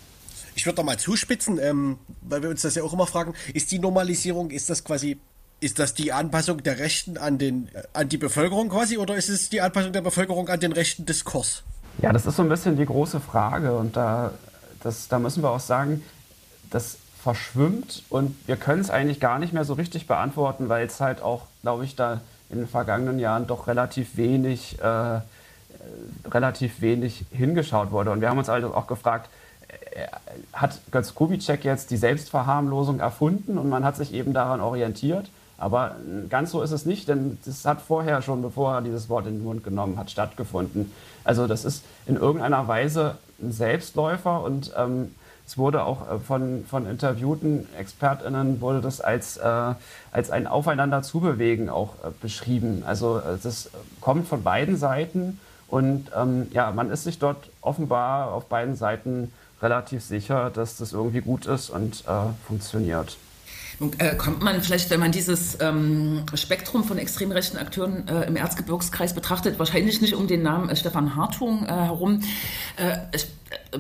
[0.55, 3.71] Ich würde da mal zuspitzen, ähm, weil wir uns das ja auch immer fragen, ist
[3.73, 5.19] die Normalisierung, ist das quasi,
[5.61, 9.31] ist das die Anpassung der Rechten an, den, äh, an die Bevölkerung quasi oder ist
[9.31, 11.63] es die Anpassung der Bevölkerung an den rechten Diskurs?
[11.99, 14.33] Ja, das ist so ein bisschen die große Frage und da,
[14.83, 16.03] das, da müssen wir auch sagen,
[16.71, 21.01] das verschwimmt und wir können es eigentlich gar nicht mehr so richtig beantworten, weil es
[21.01, 25.21] halt auch, glaube ich, da in den vergangenen Jahren doch relativ wenig, äh,
[26.29, 28.11] relativ wenig hingeschaut wurde.
[28.11, 29.31] Und wir haben uns also auch gefragt,
[29.69, 30.07] äh,
[30.53, 35.31] hat Götz Kubitschek jetzt die Selbstverharmlosung erfunden und man hat sich eben daran orientiert?
[35.63, 35.95] Aber
[36.29, 39.35] ganz so ist es nicht, denn das hat vorher schon, bevor er dieses Wort in
[39.35, 40.91] den Mund genommen hat, stattgefunden.
[41.23, 45.15] Also das ist in irgendeiner Weise ein Selbstläufer und ähm,
[45.47, 49.75] es wurde auch äh, von, von interviewten ExpertInnen wurde das als, äh,
[50.11, 52.83] als ein Aufeinander zubewegen auch äh, beschrieben.
[52.85, 53.71] Also äh, das
[54.01, 59.33] kommt von beiden Seiten und ähm, ja, man ist sich dort offenbar auf beiden Seiten
[59.63, 63.17] relativ sicher, dass das irgendwie gut ist und äh, funktioniert.
[63.99, 68.37] Äh, kommt man vielleicht, wenn man dieses ähm, Spektrum von extrem rechten Akteuren äh, im
[68.37, 72.21] Erzgebirgskreis betrachtet, wahrscheinlich nicht um den Namen äh, Stefan Hartung äh, herum.
[72.77, 73.27] Äh, ich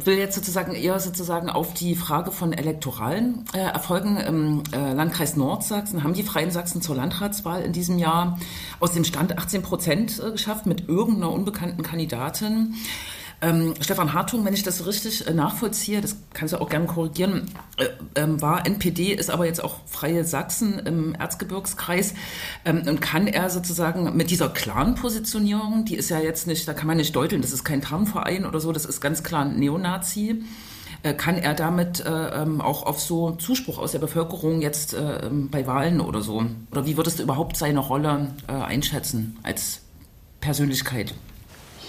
[0.04, 6.02] will jetzt sozusagen eher sozusagen auf die Frage von elektoralen äh, Erfolgen im Landkreis Nordsachsen.
[6.02, 8.38] Haben die Freien Sachsen zur Landratswahl in diesem Jahr
[8.80, 12.74] aus dem Stand 18 Prozent geschafft mit irgendeiner unbekannten Kandidatin?
[13.42, 17.50] Ähm, Stefan Hartung, wenn ich das richtig äh, nachvollziehe, das kannst du auch gerne korrigieren,
[17.76, 22.14] äh, ähm, war NPD, ist aber jetzt auch Freie Sachsen im Erzgebirgskreis.
[22.64, 26.72] Ähm, und kann er sozusagen mit dieser klaren Positionierung, die ist ja jetzt nicht, da
[26.72, 29.58] kann man nicht deuteln, das ist kein Tarnverein oder so, das ist ganz klar ein
[29.58, 30.44] Neonazi
[31.02, 35.26] äh, kann er damit äh, ähm, auch auf so Zuspruch aus der Bevölkerung jetzt äh,
[35.26, 36.44] ähm, bei Wahlen oder so?
[36.70, 39.80] Oder wie würdest du überhaupt seine Rolle einschätzen als
[40.40, 41.12] Persönlichkeit?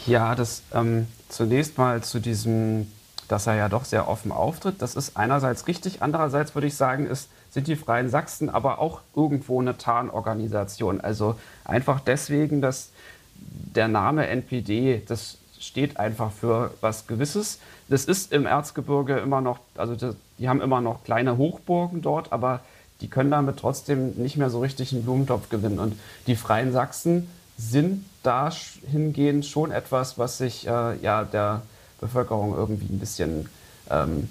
[0.08, 2.92] Ja, das ähm, zunächst mal zu diesem,
[3.28, 4.82] dass er ja doch sehr offen auftritt.
[4.82, 9.02] Das ist einerseits richtig, andererseits würde ich sagen, ist, sind die Freien Sachsen aber auch
[9.16, 11.02] irgendwo eine Tarnorganisation.
[11.02, 12.90] Also einfach deswegen, dass
[13.36, 17.60] der Name NPD, das steht einfach für was Gewisses.
[17.90, 19.96] Das ist im Erzgebirge immer noch, also
[20.38, 22.62] die haben immer noch kleine Hochburgen dort, aber
[23.02, 25.80] die können damit trotzdem nicht mehr so richtig einen Blumentopf gewinnen.
[25.80, 31.62] Und die Freien Sachsen sind dahingehend schon etwas, was sich äh, ja der
[32.00, 33.50] Bevölkerung irgendwie ein bisschen
[33.90, 34.30] ähm,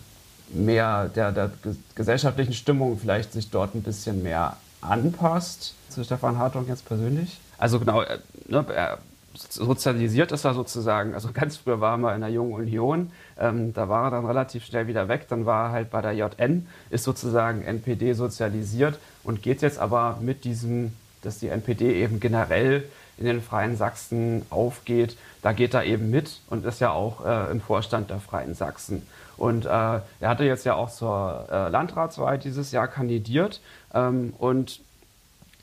[0.48, 1.50] mehr der, der
[1.94, 5.74] gesellschaftlichen Stimmung vielleicht sich dort ein bisschen mehr anpasst.
[5.88, 7.38] Zu Stefan Hartung jetzt persönlich.
[7.58, 8.98] Also genau, äh, ne, er
[9.35, 11.14] sozialisiert ist er sozusagen.
[11.14, 14.64] Also ganz früher war er in der Jungen Union, ähm, da war er dann relativ
[14.64, 15.26] schnell wieder weg.
[15.28, 20.18] Dann war er halt bei der JN, ist sozusagen NPD sozialisiert und geht jetzt aber
[20.20, 22.85] mit diesem, dass die NPD eben generell
[23.18, 27.51] in den Freien Sachsen aufgeht, da geht er eben mit und ist ja auch äh,
[27.51, 29.07] im Vorstand der Freien Sachsen.
[29.37, 33.61] Und äh, er hatte jetzt ja auch zur äh, Landratswahl dieses Jahr kandidiert
[33.92, 34.81] ähm, und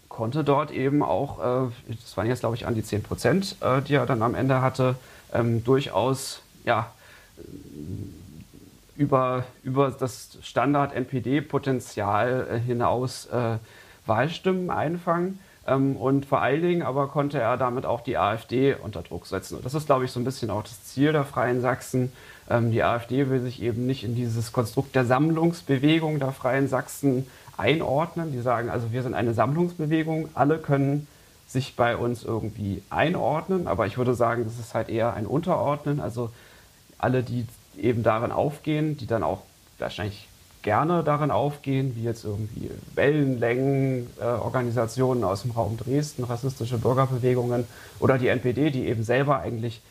[0.09, 3.81] konnte dort eben auch, äh, das waren jetzt glaube ich an die 10 Prozent, äh,
[3.81, 4.95] die er dann am Ende hatte,
[5.33, 6.91] ähm, durchaus ja,
[8.97, 13.29] über, über das Standard-NPD-Potenzial äh, hinaus
[14.05, 15.39] Wahlstimmen einfangen.
[15.69, 19.57] Ähm, und vor allen Dingen aber konnte er damit auch die AfD unter Druck setzen.
[19.57, 22.11] Und das ist, glaube ich, so ein bisschen auch das Ziel der Freien Sachsen.
[22.49, 27.27] Ähm, die AfD will sich eben nicht in dieses Konstrukt der Sammlungsbewegung der Freien Sachsen
[27.57, 28.31] einordnen.
[28.31, 31.07] Die sagen also, wir sind eine Sammlungsbewegung, alle können
[31.47, 35.99] sich bei uns irgendwie einordnen, aber ich würde sagen, das ist halt eher ein Unterordnen.
[35.99, 36.29] Also
[36.97, 37.45] alle, die
[37.77, 39.41] eben darin aufgehen, die dann auch
[39.79, 40.28] wahrscheinlich
[40.69, 47.65] gerne darin aufgehen, wie jetzt irgendwie Wellenlängen-Organisationen äh, aus dem Raum Dresden, rassistische Bürgerbewegungen
[47.99, 49.81] oder die NPD, die eben selber eigentlich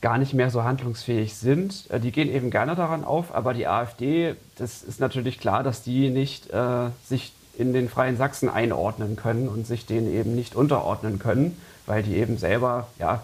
[0.00, 1.84] gar nicht mehr so handlungsfähig sind.
[1.90, 5.82] Äh, die gehen eben gerne daran auf, aber die AfD, das ist natürlich klar, dass
[5.82, 10.56] die nicht äh, sich in den Freien Sachsen einordnen können und sich denen eben nicht
[10.56, 13.22] unterordnen können, weil die eben selber ja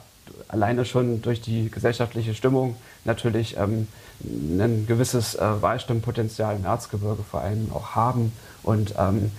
[0.49, 3.89] alleine schon durch die gesellschaftliche Stimmung natürlich ähm,
[4.25, 9.31] ein gewisses äh, Wahlstimmenpotenzial im Erzgebirge vor allem auch haben und ähm,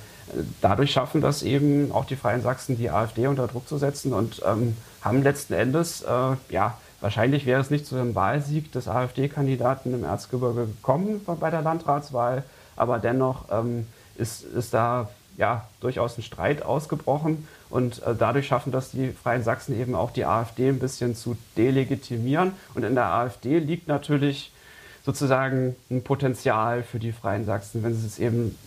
[0.61, 4.41] dadurch schaffen das eben auch die Freien Sachsen, die AfD unter Druck zu setzen und
[4.45, 9.93] ähm, haben letzten Endes, äh, ja, wahrscheinlich wäre es nicht zu einem Wahlsieg des AfD-Kandidaten
[9.93, 12.43] im Erzgebirge gekommen bei der Landratswahl,
[12.75, 18.71] aber dennoch ähm, ist, ist da ja durchaus ein Streit ausgebrochen und äh, dadurch schaffen
[18.71, 23.05] das die Freien Sachsen eben auch die AfD ein bisschen zu delegitimieren und in der
[23.05, 24.51] AfD liegt natürlich
[25.07, 28.57] sozusagen ein Potenzial für die Freien Sachsen, wenn sie es eben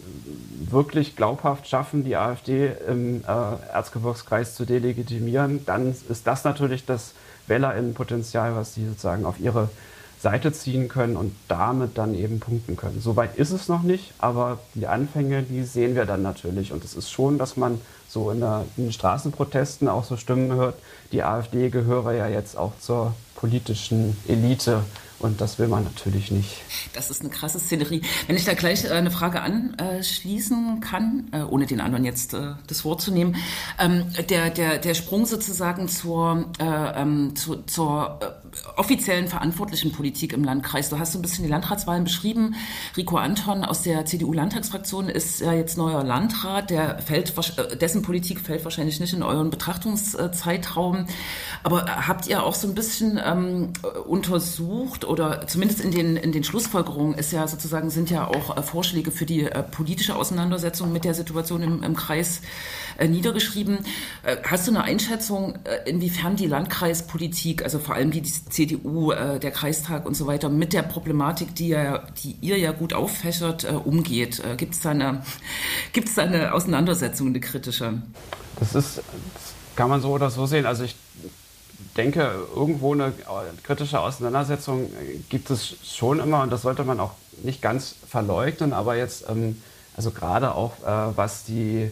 [0.70, 7.12] wirklich glaubhaft schaffen, die AfD im äh, Erzgebirgskreis zu delegitimieren, dann ist das natürlich das
[7.46, 9.68] WählerInnenpotenzial, was sie sozusagen auf ihre
[10.18, 13.00] Seite ziehen können und damit dann eben punkten können.
[13.00, 16.72] Soweit ist es noch nicht, aber die Anfänge, die sehen wir dann natürlich.
[16.72, 20.52] Und es ist schon, dass man so in, der, in den Straßenprotesten auch so Stimmen
[20.52, 20.74] hört,
[21.12, 24.82] die AfD gehöre ja jetzt auch zur politischen Elite
[25.20, 26.62] und das will man natürlich nicht.
[26.94, 28.02] Das ist eine krasse Szenerie.
[28.26, 32.54] Wenn ich da gleich äh, eine Frage anschließen kann, äh, ohne den anderen jetzt äh,
[32.66, 33.36] das Wort zu nehmen,
[33.78, 38.18] ähm, der, der, der Sprung sozusagen zur, ähm, zu, zur
[38.76, 40.88] offiziellen verantwortlichen Politik im Landkreis.
[40.88, 42.54] Du hast so ein bisschen die Landratswahlen beschrieben.
[42.96, 46.70] Rico Anton aus der CDU-Landtagsfraktion ist ja jetzt neuer Landrat.
[46.70, 47.34] Der fällt,
[47.80, 51.06] dessen Politik fällt wahrscheinlich nicht in euren Betrachtungszeitraum.
[51.62, 53.72] Aber habt ihr auch so ein bisschen ähm,
[54.06, 58.62] untersucht oder zumindest in den, in den Schlussfolgerungen ist ja sozusagen, sind ja auch äh,
[58.62, 62.40] Vorschläge für die äh, politische Auseinandersetzung mit der Situation im, im Kreis
[62.98, 63.78] äh, niedergeschrieben.
[64.22, 69.12] Äh, hast du eine Einschätzung, äh, inwiefern die Landkreispolitik, also vor allem die, die CDU,
[69.12, 72.92] äh, der Kreistag und so weiter, mit der Problematik, die, ja, die ihr ja gut
[72.92, 74.42] auffächert, umgeht?
[74.56, 75.22] Gibt es da, eine,
[76.16, 78.02] da eine Auseinandersetzung, eine kritische?
[78.58, 80.66] Das ist, das kann man so oder so sehen.
[80.66, 80.96] Also ich
[81.96, 83.12] denke, irgendwo eine
[83.62, 84.90] kritische Auseinandersetzung
[85.28, 89.60] gibt es schon immer und das sollte man auch nicht ganz verleugnen, aber jetzt, ähm,
[89.96, 91.90] also gerade auch äh, was die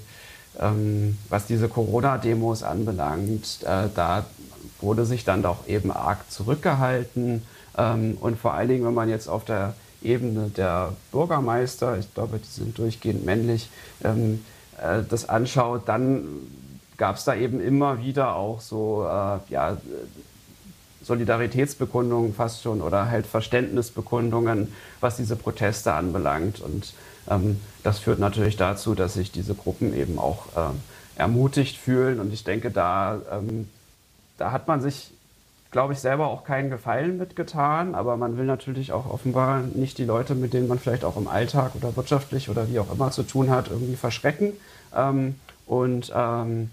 [0.60, 4.26] ähm, was diese Corona-Demos anbelangt, äh, da
[4.80, 7.42] wurde sich dann doch eben arg zurückgehalten
[7.78, 12.38] ähm, und vor allen Dingen, wenn man jetzt auf der Ebene der Bürgermeister, ich glaube,
[12.38, 13.70] die sind durchgehend männlich,
[14.04, 14.44] ähm,
[14.82, 16.26] äh, das anschaut, dann
[16.96, 19.76] gab es da eben immer wieder auch so äh, ja,
[21.02, 26.60] Solidaritätsbekundungen fast schon oder halt Verständnisbekundungen, was diese Proteste anbelangt.
[26.60, 26.92] Und
[27.30, 30.46] ähm, das führt natürlich dazu, dass sich diese Gruppen eben auch
[31.16, 32.20] ermutigt fühlen.
[32.20, 33.20] Und ich denke, da,
[34.38, 35.12] da hat man sich,
[35.70, 37.94] glaube ich, selber auch keinen Gefallen mitgetan.
[37.94, 41.28] Aber man will natürlich auch offenbar nicht die Leute, mit denen man vielleicht auch im
[41.28, 44.54] Alltag oder wirtschaftlich oder wie auch immer zu tun hat, irgendwie verschrecken.
[44.96, 45.34] Ähm,
[45.66, 46.70] und ähm,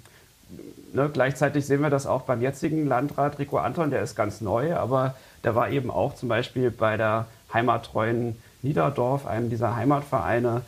[0.93, 4.75] ne, gleichzeitig sehen wir das auch beim jetzigen Landrat Rico Anton, der ist ganz neu,
[4.75, 10.62] aber der war eben auch zum Beispiel bei der heimattreuen Niederdorf, einem dieser Heimatvereine,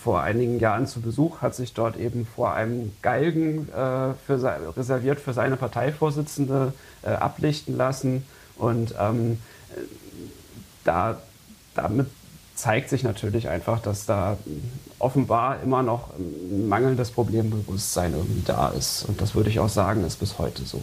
[0.00, 5.18] vor einigen Jahren zu Besuch, hat sich dort eben vor einem Galgen äh, für, reserviert
[5.18, 8.24] für seine Parteivorsitzende äh, ablichten lassen.
[8.56, 9.38] Und ähm,
[10.84, 11.20] da,
[11.74, 12.06] damit
[12.54, 14.36] zeigt sich natürlich einfach, dass da
[14.98, 19.04] offenbar immer noch ein mangelndes Problembewusstsein irgendwie da ist.
[19.08, 20.80] Und das würde ich auch sagen, ist bis heute so.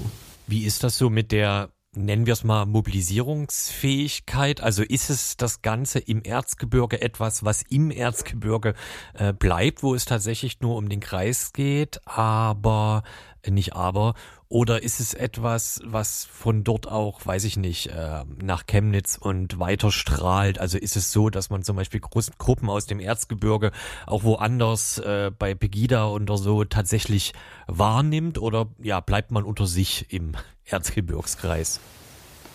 [0.48, 4.62] Wie ist das so mit der nennen wir es mal Mobilisierungsfähigkeit?
[4.62, 8.74] Also ist es das Ganze im Erzgebirge etwas, was im Erzgebirge
[9.14, 13.04] äh, bleibt, wo es tatsächlich nur um den Kreis geht, aber
[13.42, 14.14] äh, nicht aber
[14.48, 19.60] Oder ist es etwas, was von dort auch, weiß ich nicht, äh, nach Chemnitz und
[19.60, 20.60] weiter strahlt?
[20.60, 23.72] Also ist es so, dass man zum Beispiel großen Gruppen aus dem Erzgebirge
[24.06, 27.34] auch woanders äh, bei Pegida oder so tatsächlich
[27.68, 28.38] wahrnimmt?
[28.38, 30.36] Oder ja, bleibt man unter sich im
[30.68, 31.80] Erzgebirgskreis?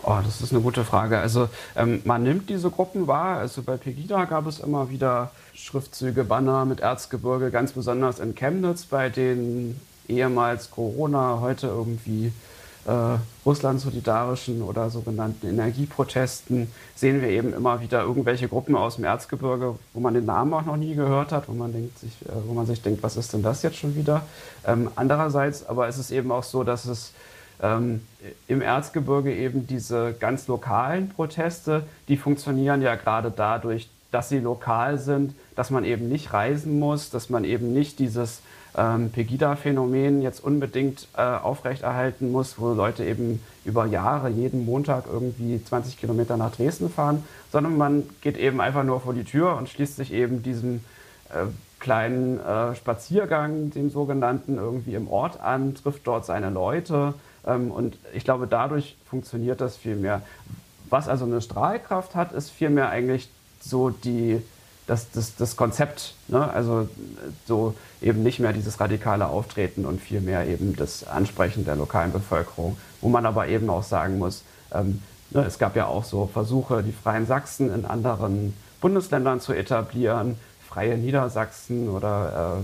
[0.03, 1.18] Oh, das ist eine gute Frage.
[1.18, 3.38] Also ähm, man nimmt diese Gruppen wahr.
[3.38, 8.85] Also bei Pegida gab es immer wieder Schriftzüge, Banner mit Erzgebirge, ganz besonders in Chemnitz
[8.85, 12.33] bei den ehemals Corona, heute irgendwie
[12.87, 19.77] äh, Russland-solidarischen oder sogenannten Energieprotesten sehen wir eben immer wieder irgendwelche Gruppen aus dem Erzgebirge,
[19.92, 22.55] wo man den Namen auch noch nie gehört hat, wo man, denkt sich, äh, wo
[22.55, 24.23] man sich denkt, was ist denn das jetzt schon wieder?
[24.66, 27.12] Ähm, andererseits aber ist es eben auch so, dass es
[27.62, 28.03] ähm,
[28.49, 34.99] im Erzgebirge eben diese ganz lokalen Proteste, die funktionieren ja gerade dadurch, dass sie lokal
[34.99, 38.40] sind, dass man eben nicht reisen muss, dass man eben nicht dieses
[38.77, 45.62] ähm, Pegida-Phänomen jetzt unbedingt äh, aufrechterhalten muss, wo Leute eben über Jahre jeden Montag irgendwie
[45.62, 49.68] 20 Kilometer nach Dresden fahren, sondern man geht eben einfach nur vor die Tür und
[49.68, 50.81] schließt sich eben diesem
[51.31, 51.46] äh,
[51.79, 58.24] kleinen äh, Spaziergang, dem sogenannten, irgendwie im Ort an, trifft dort seine Leute und ich
[58.24, 60.22] glaube, dadurch funktioniert das viel mehr.
[60.90, 64.42] Was also eine Strahlkraft hat, ist vielmehr eigentlich so die,
[64.87, 66.14] das, das, das Konzept.
[66.29, 66.53] Ne?
[66.53, 66.88] Also
[67.46, 72.76] so eben nicht mehr dieses radikale Auftreten und vielmehr eben das Ansprechen der lokalen Bevölkerung,
[73.00, 76.83] wo man aber eben auch sagen muss, ähm, ne, es gab ja auch so Versuche,
[76.83, 80.37] die Freien Sachsen in anderen Bundesländern zu etablieren
[80.71, 82.63] Freie Niedersachsen oder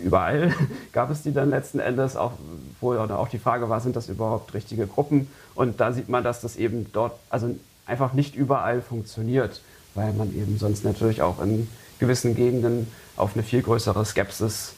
[0.00, 0.54] äh, überall
[0.92, 2.32] gab es die dann letzten Endes, auch,
[2.80, 5.28] wo dann auch die Frage war, sind das überhaupt richtige Gruppen?
[5.56, 9.60] Und da sieht man, dass das eben dort also einfach nicht überall funktioniert,
[9.94, 14.74] weil man eben sonst natürlich auch in gewissen Gegenden auf eine viel größere Skepsis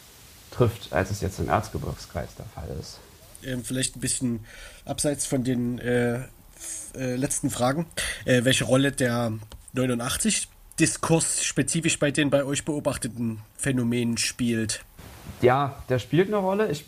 [0.51, 2.99] trifft, als es jetzt im Erzgebirgskreis der Fall ist.
[3.45, 4.41] Ähm, vielleicht ein bisschen
[4.87, 6.21] abseits von den äh,
[6.95, 7.87] äh, letzten Fragen.
[8.25, 9.33] Äh, welche Rolle der
[9.75, 10.49] 89
[10.81, 14.85] Diskurs spezifisch bei den bei euch beobachteten Phänomenen spielt?
[15.41, 16.71] Ja, der spielt eine Rolle.
[16.71, 16.85] Ich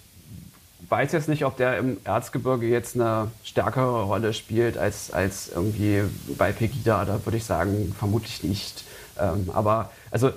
[0.88, 6.03] weiß jetzt nicht, ob der im Erzgebirge jetzt eine stärkere Rolle spielt als, als irgendwie
[6.37, 7.05] bei Pegida.
[7.05, 8.85] Da würde ich sagen, vermutlich nicht.
[9.20, 10.33] Ähm, aber also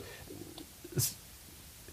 [0.95, 1.13] es,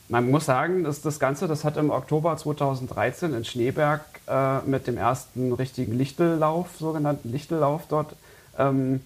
[0.09, 4.87] man muss sagen, dass das Ganze, das hat im Oktober 2013 in Schneeberg äh, mit
[4.87, 8.15] dem ersten richtigen Lichtellauf, sogenannten Lichtellauf dort
[8.59, 9.01] ähm,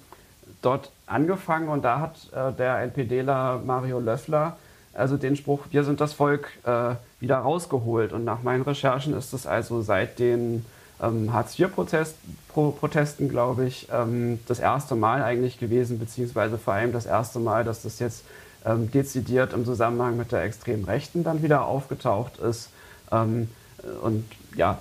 [0.63, 4.57] dort angefangen und da hat äh, der NPDler Mario Löffler
[4.93, 8.13] also den Spruch, wir sind das Volk, äh, wieder rausgeholt.
[8.13, 10.65] Und nach meinen Recherchen ist es also seit den
[11.01, 17.39] ähm, Hartz-IV-Protesten, glaube ich, ähm, das erste Mal eigentlich gewesen, beziehungsweise vor allem das erste
[17.39, 18.25] Mal, dass das jetzt
[18.67, 22.71] ähm, dezidiert im Zusammenhang mit der extremen Rechten dann wieder aufgetaucht ist.
[23.13, 23.49] Ähm,
[24.03, 24.25] und
[24.57, 24.79] ja,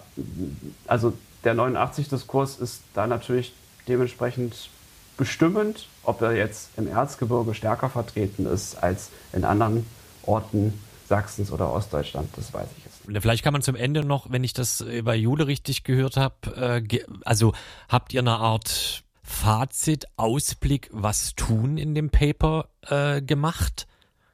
[0.88, 1.14] also
[1.46, 3.54] der 89-Diskurs ist da natürlich
[3.88, 4.70] dementsprechend
[5.20, 9.86] bestimmend, ob er jetzt im Erzgebirge stärker vertreten ist als in anderen
[10.24, 10.74] Orten
[11.08, 13.22] Sachsens oder Ostdeutschland, das weiß ich jetzt nicht.
[13.22, 17.00] Vielleicht kann man zum Ende noch, wenn ich das bei Jule richtig gehört habe, äh,
[17.26, 17.54] also
[17.90, 23.88] habt ihr eine Art Fazit, Ausblick, was tun in dem Paper äh, gemacht?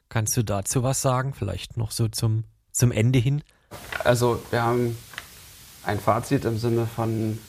[0.10, 1.34] Kannst du dazu was sagen?
[1.34, 3.42] Vielleicht noch so zum, zum Ende hin?
[4.04, 4.98] Also wir haben
[5.84, 7.40] ein Fazit im Sinne von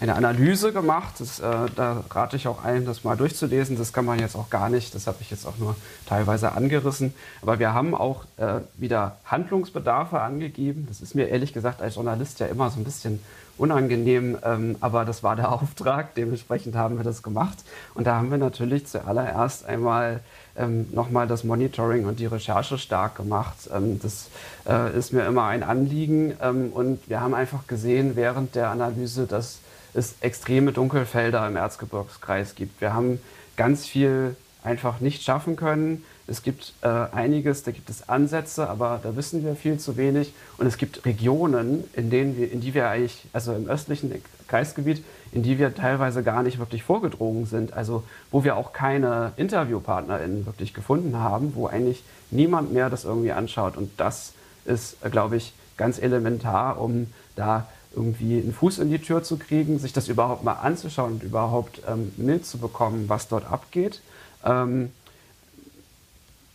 [0.00, 1.14] eine Analyse gemacht.
[1.18, 1.42] Das, äh,
[1.76, 3.76] da rate ich auch allen, das mal durchzulesen.
[3.76, 4.94] Das kann man jetzt auch gar nicht.
[4.94, 7.14] Das habe ich jetzt auch nur teilweise angerissen.
[7.42, 10.86] Aber wir haben auch äh, wieder Handlungsbedarfe angegeben.
[10.88, 13.20] Das ist mir ehrlich gesagt als Journalist ja immer so ein bisschen
[13.58, 14.38] unangenehm.
[14.42, 16.14] Ähm, aber das war der Auftrag.
[16.14, 17.58] Dementsprechend haben wir das gemacht.
[17.94, 20.20] Und da haben wir natürlich zuallererst einmal
[20.56, 23.68] ähm, nochmal das Monitoring und die Recherche stark gemacht.
[23.74, 24.30] Ähm, das
[24.66, 26.32] äh, ist mir immer ein Anliegen.
[26.40, 29.58] Ähm, und wir haben einfach gesehen während der Analyse, dass
[29.94, 32.80] es extreme Dunkelfelder im Erzgebirgskreis gibt.
[32.80, 33.20] Wir haben
[33.56, 36.04] ganz viel einfach nicht schaffen können.
[36.26, 40.32] Es gibt äh, einiges, da gibt es Ansätze, aber da wissen wir viel zu wenig.
[40.58, 44.12] Und es gibt Regionen, in denen wir, in die wir eigentlich, also im östlichen
[44.46, 47.72] Kreisgebiet, in die wir teilweise gar nicht wirklich vorgedrungen sind.
[47.72, 53.32] Also wo wir auch keine InterviewpartnerInnen wirklich gefunden haben, wo eigentlich niemand mehr das irgendwie
[53.32, 53.76] anschaut.
[53.76, 54.32] Und das
[54.64, 59.36] ist, äh, glaube ich, ganz elementar, um da irgendwie einen Fuß in die Tür zu
[59.36, 64.00] kriegen, sich das überhaupt mal anzuschauen und überhaupt ähm, mitzubekommen, was dort abgeht.
[64.44, 64.90] Ähm,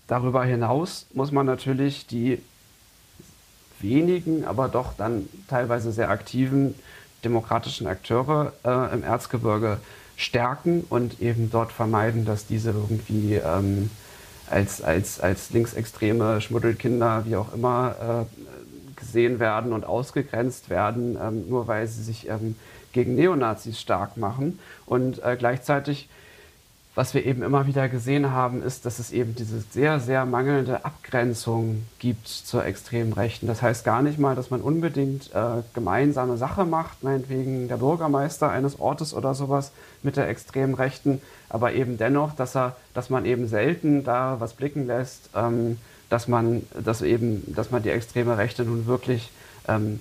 [0.08, 2.42] darüber hinaus muss man natürlich die
[3.80, 6.76] wenigen, aber doch dann teilweise sehr aktiven
[7.24, 9.80] demokratischen Akteure äh, im Erzgebirge
[10.16, 13.90] stärken und eben dort vermeiden, dass diese irgendwie ähm,
[14.50, 18.44] als, als, als linksextreme Schmuddelkinder, wie auch immer, äh,
[18.96, 22.56] gesehen werden und ausgegrenzt werden, ähm, nur weil sie sich ähm,
[22.94, 24.60] gegen Neonazis stark machen.
[24.86, 26.10] Und äh, gleichzeitig
[26.96, 30.86] was wir eben immer wieder gesehen haben, ist, dass es eben diese sehr, sehr mangelnde
[30.86, 33.48] Abgrenzung gibt zur extremen Rechten.
[33.48, 38.50] Das heißt gar nicht mal, dass man unbedingt äh, gemeinsame Sache macht, meinetwegen der Bürgermeister
[38.50, 39.74] eines Ortes oder sowas
[40.04, 44.54] mit der extremen Rechten, aber eben dennoch, dass, er, dass man eben selten da was
[44.54, 45.78] blicken lässt, ähm,
[46.10, 49.32] dass, man, dass, eben, dass man die extreme Rechte nun wirklich
[49.68, 50.00] ähm,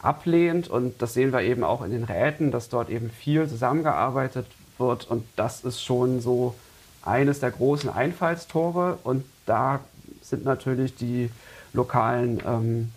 [0.00, 0.68] ablehnt.
[0.68, 4.46] Und das sehen wir eben auch in den Räten, dass dort eben viel zusammengearbeitet
[4.78, 5.08] wird.
[5.10, 6.54] Und das ist schon so
[7.02, 8.98] eines der großen Einfallstore.
[9.04, 9.80] Und da
[10.22, 11.30] sind natürlich die
[11.72, 12.92] lokalen ähm,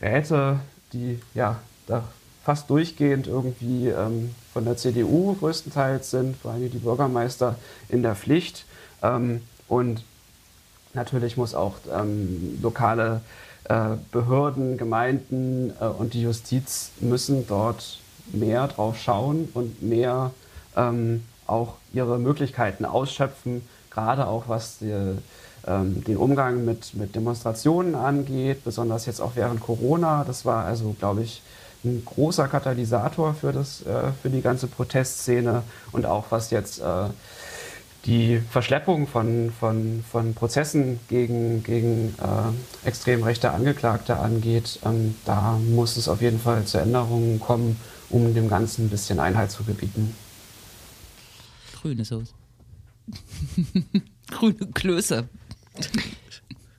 [0.00, 0.60] Räte,
[0.92, 2.04] die ja da
[2.44, 7.56] fast durchgehend irgendwie ähm, von der CDU größtenteils sind, vor allem die Bürgermeister
[7.88, 8.64] in der Pflicht.
[9.02, 10.04] Ähm, und
[10.94, 13.20] natürlich muss auch ähm, lokale
[13.64, 17.98] äh, Behörden, Gemeinden äh, und die Justiz müssen dort
[18.32, 20.32] mehr drauf schauen und mehr
[20.76, 24.92] ähm, auch ihre Möglichkeiten ausschöpfen, gerade auch was die,
[25.66, 30.24] ähm, den Umgang mit, mit Demonstrationen angeht, besonders jetzt auch während Corona.
[30.26, 31.42] Das war also, glaube ich,
[31.84, 36.84] ein großer Katalysator für, das, äh, für die ganze Protestszene und auch was jetzt äh,
[38.04, 45.58] die Verschleppung von, von, von Prozessen gegen, gegen äh, extrem rechte Angeklagte angeht, ähm, da
[45.70, 47.78] muss es auf jeden Fall zu Änderungen kommen,
[48.10, 50.14] um dem Ganzen ein bisschen Einhalt zu gebieten
[51.82, 52.32] grüne Soße.
[54.30, 55.28] Grüne Klöße.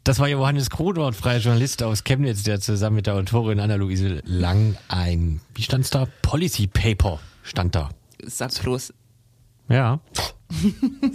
[0.05, 4.77] Das war Johannes Kronort, freier Journalist aus Chemnitz, der zusammen mit der Autorin Anna-Luise Lang
[4.87, 6.07] ein, wie stand's da?
[6.21, 7.89] Policy Paper stand da.
[8.25, 8.93] Sag bloß.
[9.69, 9.99] Ja.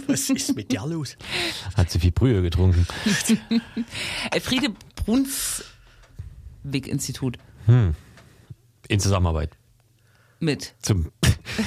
[0.07, 1.15] Was ist mit dir los?
[1.75, 2.85] Hat sie viel Brühe getrunken.
[4.31, 7.37] Elfriede Brunswick Institut.
[7.65, 7.95] Hm.
[8.87, 9.51] In Zusammenarbeit.
[10.41, 10.73] Mit.
[10.81, 11.11] Zum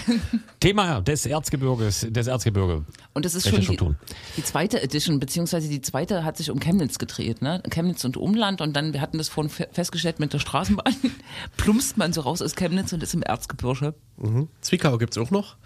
[0.60, 2.86] Thema des Erzgebirges, des Erzgebirge.
[3.12, 6.58] Und das ist Welche schon die, die zweite Edition, beziehungsweise die zweite hat sich um
[6.58, 7.62] Chemnitz gedreht, ne?
[7.70, 8.60] Chemnitz und Umland.
[8.62, 10.94] Und dann, wir hatten das vorhin fe- festgestellt, mit der Straßenbahn
[11.58, 13.94] plumpst man so raus aus Chemnitz und ist im Erzgebirge.
[14.16, 14.48] Mhm.
[14.62, 15.56] Zwickau gibt es auch noch.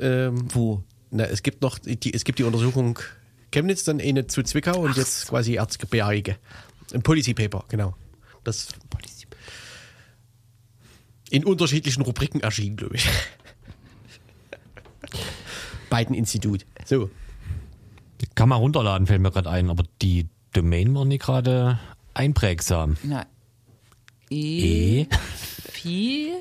[0.00, 0.82] Ähm, Wo?
[1.10, 2.98] Na, es gibt noch die, es gibt die Untersuchung
[3.52, 6.36] Chemnitz, dann eine zu Zwickau und jetzt quasi Erzgebirge.
[6.92, 7.94] Ein Policy Paper, genau.
[8.44, 8.68] Das
[11.30, 13.08] in unterschiedlichen Rubriken erschienen, glaube ich.
[15.90, 16.66] Beiden Institut.
[16.84, 17.10] So.
[18.34, 21.78] Kann man runterladen, fällt mir gerade ein, aber die Domain war nicht gerade
[22.14, 22.96] einprägsam.
[23.04, 23.26] Na,
[24.30, 25.06] E.
[25.84, 25.84] E.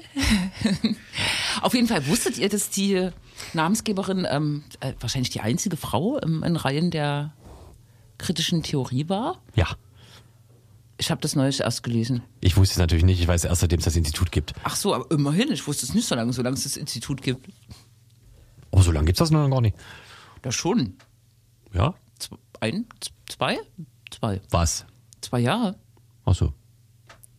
[1.61, 3.09] Auf jeden Fall wusstet ihr, dass die
[3.53, 7.33] Namensgeberin ähm, äh, wahrscheinlich die einzige Frau im, in Reihen der
[8.17, 9.41] kritischen Theorie war?
[9.55, 9.67] Ja.
[10.97, 12.23] Ich habe das neulich erst gelesen.
[12.41, 14.53] Ich wusste es natürlich nicht, ich weiß erst, seitdem es das Institut gibt.
[14.63, 17.47] Ach so, aber immerhin, ich wusste es nicht so lange, solange es das Institut gibt.
[18.71, 19.77] Aber so lange gibt es das noch gar nicht.
[20.41, 20.95] Da schon.
[21.73, 21.93] Ja?
[22.19, 22.85] Z- Ein,
[23.29, 23.57] zwei?
[24.11, 24.41] Zwei.
[24.49, 24.85] Was?
[25.21, 25.75] Zwei Jahre.
[26.25, 26.53] Achso.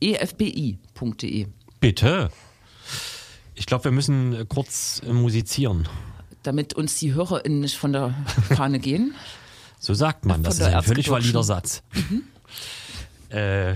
[0.00, 1.46] E efbi.de.
[1.80, 2.30] Bitte.
[3.60, 5.86] Ich glaube, wir müssen äh, kurz äh, musizieren.
[6.42, 8.14] Damit uns die HörerInnen nicht von der
[8.56, 9.14] Fahne gehen.
[9.78, 10.42] So sagt man.
[10.42, 11.82] Das ist ein völlig valider Satz.
[13.28, 13.74] Äh,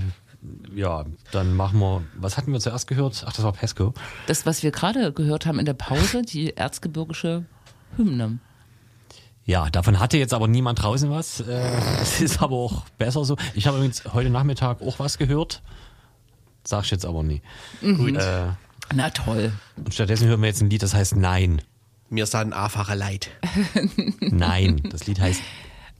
[0.74, 2.02] ja, dann machen wir.
[2.16, 3.24] Was hatten wir zuerst gehört?
[3.26, 3.92] Ach, das war Pesco.
[4.26, 7.44] Das, was wir gerade gehört haben in der Pause, die erzgebirgische
[7.98, 8.38] Hymne.
[9.44, 11.40] Ja, davon hatte jetzt aber niemand draußen was.
[11.40, 13.36] Äh, Das ist aber auch besser so.
[13.52, 15.62] Ich habe übrigens heute Nachmittag auch was gehört.
[16.66, 17.42] Sag ich jetzt aber nie.
[17.82, 18.16] Gut.
[18.16, 18.46] Äh,
[18.92, 19.52] Na toll.
[19.76, 21.62] und stattdessen hören wir jetzt ein Lied, das heißt Nein.
[22.10, 23.30] Mir sahen einfache Leid.
[24.20, 24.82] Nein.
[24.90, 25.40] Das Lied heißt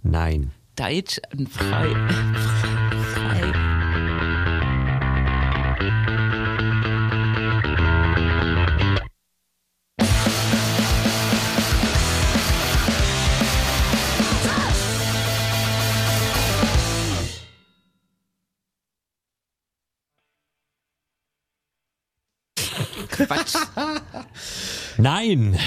[0.03, 0.53] Nein.
[0.76, 1.95] Deutsch und frei.
[23.17, 23.55] Quatsch.
[24.97, 25.59] Nein.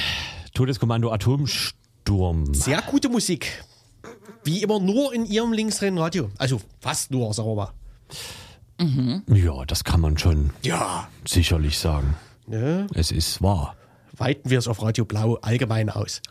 [0.54, 2.54] Todeskommando Atomsturm.
[2.54, 3.64] Sehr gute Musik.
[4.43, 6.32] Wie immer nur in ihrem linksrennen Radio.
[6.38, 9.24] Also fast nur, sagen wir mal.
[9.28, 11.08] Ja, das kann man schon Ja.
[11.28, 12.16] sicherlich sagen.
[12.45, 12.88] Ne?
[12.93, 13.76] Es ist wahr.
[14.16, 16.22] Weiten wir es auf Radio Blau allgemein aus.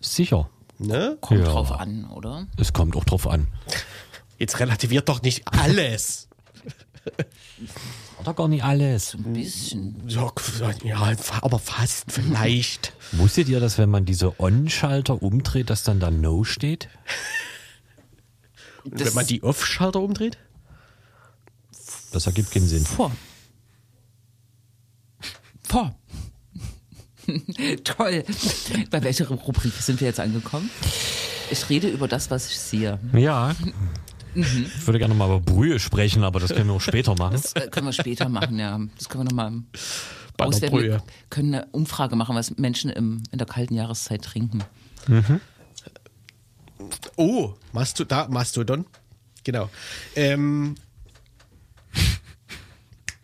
[0.00, 0.48] Sicher.
[0.78, 1.16] Ne?
[1.20, 1.46] Kommt Ja.
[1.46, 2.46] drauf an, oder?
[2.58, 3.46] Es kommt auch drauf an.
[4.38, 6.28] Jetzt relativiert doch nicht alles.
[8.16, 9.14] War doch gar nicht alles.
[9.14, 10.02] Ein bisschen.
[10.08, 10.32] Ja,
[10.82, 11.12] ja,
[11.42, 12.94] aber fast vielleicht.
[13.12, 16.88] Wusstet ihr, dass wenn man diese On-Schalter umdreht, dass dann da No steht?
[18.84, 20.38] Wenn man die Off-Schalter umdreht?
[22.12, 22.84] Das ergibt keinen Sinn.
[22.84, 23.12] Vor.
[25.64, 25.94] Vor.
[27.84, 28.24] Toll.
[28.90, 30.70] Bei welcher Rubrik sind wir jetzt angekommen?
[31.50, 32.98] Ich rede über das, was ich sehe.
[33.12, 33.54] Ja.
[34.36, 37.32] Ich würde gerne mal über Brühe sprechen, aber das können wir auch später machen.
[37.32, 38.78] Das äh, können wir später machen, ja.
[38.98, 39.62] Das können wir nochmal
[40.38, 40.76] auswerten.
[40.76, 41.02] Wir Brühe.
[41.30, 44.62] können eine Umfrage machen, was Menschen im, in der kalten Jahreszeit trinken.
[47.16, 48.84] Oh, Masto da, Mastodon.
[49.44, 49.70] Genau.
[50.14, 50.74] Ähm,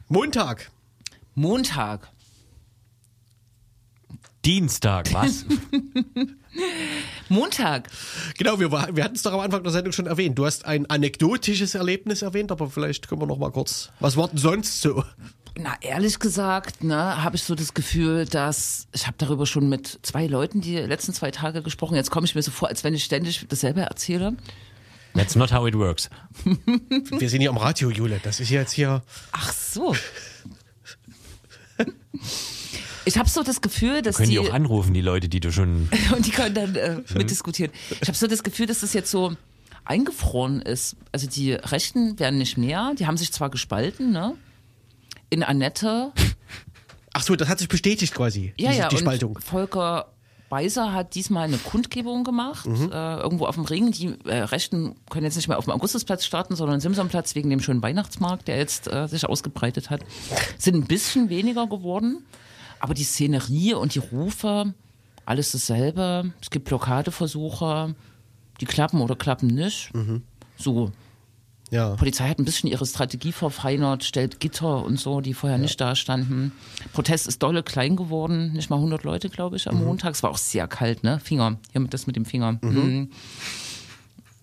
[0.08, 0.70] Montag.
[1.34, 2.08] Montag.
[4.44, 5.44] Dienstag, was?
[7.28, 7.88] Montag.
[8.38, 10.38] Genau, wir, wir hatten es doch am Anfang der Sendung schon erwähnt.
[10.38, 13.90] Du hast ein anekdotisches Erlebnis erwähnt, aber vielleicht können wir noch mal kurz.
[14.00, 15.04] Was war denn sonst so?
[15.56, 19.98] Na, ehrlich gesagt, ne, habe ich so das Gefühl, dass ich habe darüber schon mit
[20.02, 21.94] zwei Leuten die letzten zwei Tage gesprochen.
[21.94, 24.36] Jetzt komme ich mir so vor, als wenn ich ständig dasselbe erzähle.
[25.14, 26.08] That's not how it works.
[26.44, 28.18] Wir sind hier am Radio, Jule.
[28.22, 29.02] Das ist jetzt hier.
[29.32, 29.94] Ach so.
[33.04, 35.50] Ich habe so das Gefühl, dass Können die die auch anrufen, die Leute, die du
[35.52, 35.88] schon.
[36.16, 37.72] und die können dann äh, mitdiskutieren.
[38.00, 39.32] Ich habe so das Gefühl, dass das jetzt so
[39.84, 40.96] eingefroren ist.
[41.10, 42.92] Also die Rechten werden nicht mehr.
[42.98, 44.34] Die haben sich zwar gespalten, ne?
[45.30, 46.12] In Annette
[47.14, 48.54] Ach so, das hat sich bestätigt quasi.
[48.56, 49.34] Ja, die, ja, die Spaltung.
[49.36, 50.06] und Volker
[50.48, 52.90] Beiser hat diesmal eine Kundgebung gemacht, Mhm.
[52.92, 53.90] äh, irgendwo auf dem Ring.
[53.90, 57.60] Die äh, Rechten können jetzt nicht mehr auf dem Augustusplatz starten, sondern Simsonplatz wegen dem
[57.60, 60.02] schönen Weihnachtsmarkt, der jetzt äh, sich ausgebreitet hat.
[60.58, 62.24] Sind ein bisschen weniger geworden,
[62.82, 64.74] aber die Szenerie und die Rufe,
[65.24, 66.32] alles dasselbe.
[66.42, 67.94] Es gibt Blockadeversuche,
[68.60, 69.94] die klappen oder klappen nicht.
[69.94, 70.22] Mhm.
[70.58, 70.92] So,
[71.70, 71.94] Ja.
[71.96, 75.96] Polizei hat ein bisschen ihre Strategie verfeinert, stellt Gitter und so, die vorher nicht da
[75.96, 76.52] standen.
[76.92, 79.84] Protest ist dolle klein geworden, nicht mal 100 Leute, glaube ich, am Mhm.
[79.86, 80.12] Montag.
[80.14, 81.18] Es war auch sehr kalt, ne?
[81.20, 82.58] Finger, hier mit das mit dem Finger.
[82.60, 83.10] Mhm.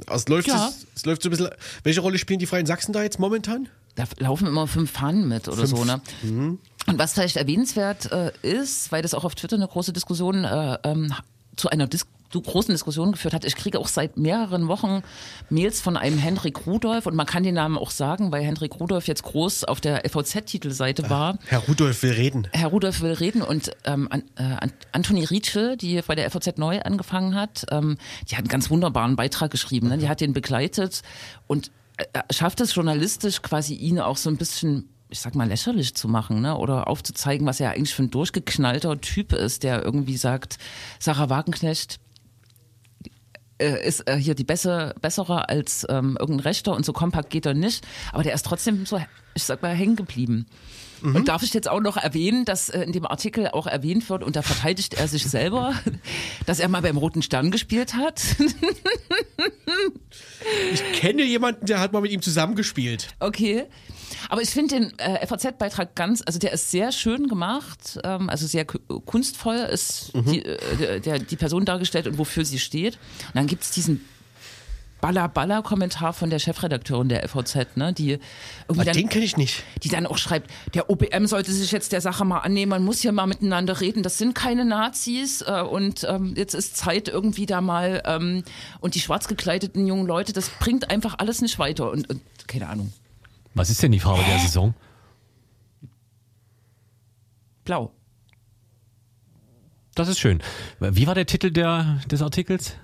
[0.07, 0.69] Also es läuft, Ja.
[0.69, 1.49] es, es läuft so ein bisschen.
[1.83, 3.67] Welche Rolle spielen die Freien Sachsen da jetzt momentan?
[3.95, 6.01] Da laufen immer fünf Fahnen mit oder so, ne?
[6.87, 10.77] Und was vielleicht erwähnenswert äh, ist, weil das auch auf Twitter eine große Diskussion äh,
[10.83, 11.13] ähm,
[11.55, 13.43] zu einer Dis zu großen Diskussion geführt hat.
[13.43, 15.01] Ich kriege auch seit mehreren Wochen
[15.49, 19.07] Mails von einem Henrik Rudolf und man kann den Namen auch sagen, weil Henrik Rudolf
[19.07, 21.39] jetzt groß auf der FVZ-Titelseite war.
[21.47, 22.47] Herr Rudolf will reden.
[22.53, 26.57] Herr Rudolf will reden und ähm, an, äh, An- Antoni Rietsche, die bei der FAZ
[26.57, 27.97] neu angefangen hat, ähm,
[28.29, 29.87] die hat einen ganz wunderbaren Beitrag geschrieben.
[29.87, 29.97] Ne?
[29.97, 31.01] Die hat den begleitet
[31.47, 35.47] und äh, er schafft es journalistisch quasi ihn auch so ein bisschen ich sag mal,
[35.47, 36.55] lächerlich zu machen, ne?
[36.57, 40.57] Oder aufzuzeigen, was er eigentlich für ein durchgeknallter Typ ist, der irgendwie sagt,
[40.99, 41.99] Sarah Wagenknecht
[43.59, 47.45] äh, ist äh, hier die bessere, bessere als ähm, irgendein Rechter und so kompakt geht
[47.45, 47.85] er nicht.
[48.13, 48.99] Aber der ist trotzdem so,
[49.33, 50.45] ich sag mal, hängen geblieben.
[51.01, 54.21] Und darf ich jetzt auch noch erwähnen, dass äh, in dem Artikel auch erwähnt wird,
[54.21, 55.73] und da verteidigt er sich selber,
[56.45, 58.21] dass er mal beim Roten Stern gespielt hat.
[60.73, 63.07] Ich kenne jemanden, der hat mal mit ihm zusammengespielt.
[63.19, 63.65] Okay.
[64.29, 68.47] Aber ich finde den äh, FAZ-Beitrag ganz, also der ist sehr schön gemacht, ähm, also
[68.47, 72.95] sehr ku- kunstvoll ist die, äh, der, die Person dargestellt und wofür sie steht.
[73.27, 74.03] Und dann gibt's diesen
[75.01, 78.21] Baller-Baller-Kommentar von der Chefredakteurin der FAZ, ne, die irgendwie
[78.67, 79.63] Aber dann, den kenne ich nicht.
[79.83, 82.99] die dann auch schreibt, der OBM sollte sich jetzt der Sache mal annehmen, man muss
[83.01, 87.45] hier mal miteinander reden, das sind keine Nazis äh, und ähm, jetzt ist Zeit irgendwie
[87.45, 88.43] da mal ähm,
[88.79, 92.67] und die schwarz gekleideten jungen Leute, das bringt einfach alles nicht weiter und, und keine
[92.67, 92.91] Ahnung,
[93.53, 94.73] Was ist denn die Farbe der Saison?
[97.63, 97.91] blau.
[99.93, 100.41] Das ist schön.
[100.79, 102.75] Wie war der Titel der, des Artikels?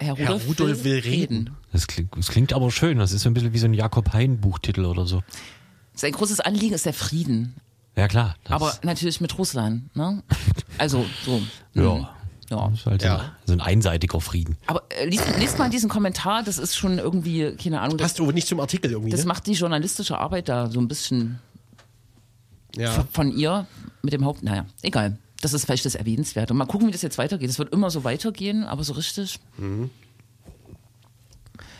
[0.00, 1.50] Herr Herr Rudolf, Rudolf will reden.
[1.72, 2.98] Das klingt, das klingt aber schön.
[2.98, 5.22] Das ist so ein bisschen wie so ein Jakob Hein Buchtitel oder so.
[5.94, 7.54] Sein großes Anliegen ist der Frieden,
[7.96, 8.36] Ja klar.
[8.48, 10.22] Aber natürlich mit Russland, ne?
[10.78, 11.42] Also so.
[11.74, 11.94] ja.
[11.94, 12.06] Mhm.
[12.50, 12.68] Ja.
[12.70, 13.32] Das ist halt Ja.
[13.44, 14.56] so ein einseitiger Frieden.
[14.68, 18.20] Aber äh, liest, liest mal diesen Kommentar, das ist schon irgendwie, keine Ahnung, das, Passt
[18.22, 19.10] aber nicht zum Artikel irgendwie.
[19.10, 19.26] das ne?
[19.26, 21.40] macht die journalistische Arbeit da so ein bisschen
[22.76, 22.90] ja.
[22.92, 23.66] von- von ihr
[24.02, 25.18] mit dem Haupt, naja, egal.
[25.40, 26.52] Das ist vielleicht das Erwähnenswerte.
[26.54, 27.48] Mal gucken, wie das jetzt weitergeht.
[27.48, 29.38] Es wird immer so weitergehen, aber so richtig.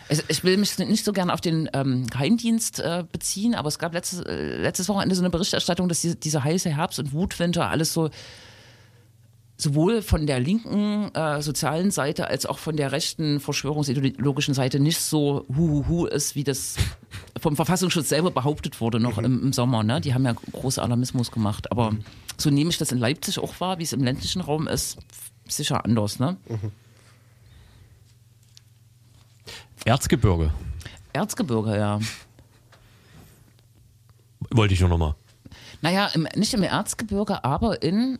[0.09, 3.79] Also ich will mich nicht so gern auf den ähm, Geheimdienst äh, beziehen, aber es
[3.79, 7.69] gab letztes, äh, letztes Wochenende so eine Berichterstattung, dass diese, diese heiße Herbst- und Wutwinter
[7.69, 8.11] alles so
[9.61, 15.01] sowohl von der linken äh, sozialen Seite als auch von der rechten verschwörungsideologischen Seite nicht
[15.01, 16.77] so huhuhu ist, wie das
[17.39, 19.82] vom Verfassungsschutz selber behauptet wurde noch im, im Sommer.
[19.82, 20.01] Ne?
[20.01, 21.70] Die haben ja großen Alarmismus gemacht.
[21.70, 21.95] Aber
[22.36, 24.99] so nehme ich das in Leipzig auch wahr, wie es im ländlichen Raum ist,
[25.49, 26.18] sicher anders.
[26.18, 26.36] Ne?
[29.84, 30.53] Erzgebirge.
[31.12, 32.01] Erzgebirge, ja.
[34.51, 35.14] Wollte ich nur noch mal.
[35.80, 38.18] Naja, im, nicht im Erzgebirge, aber in.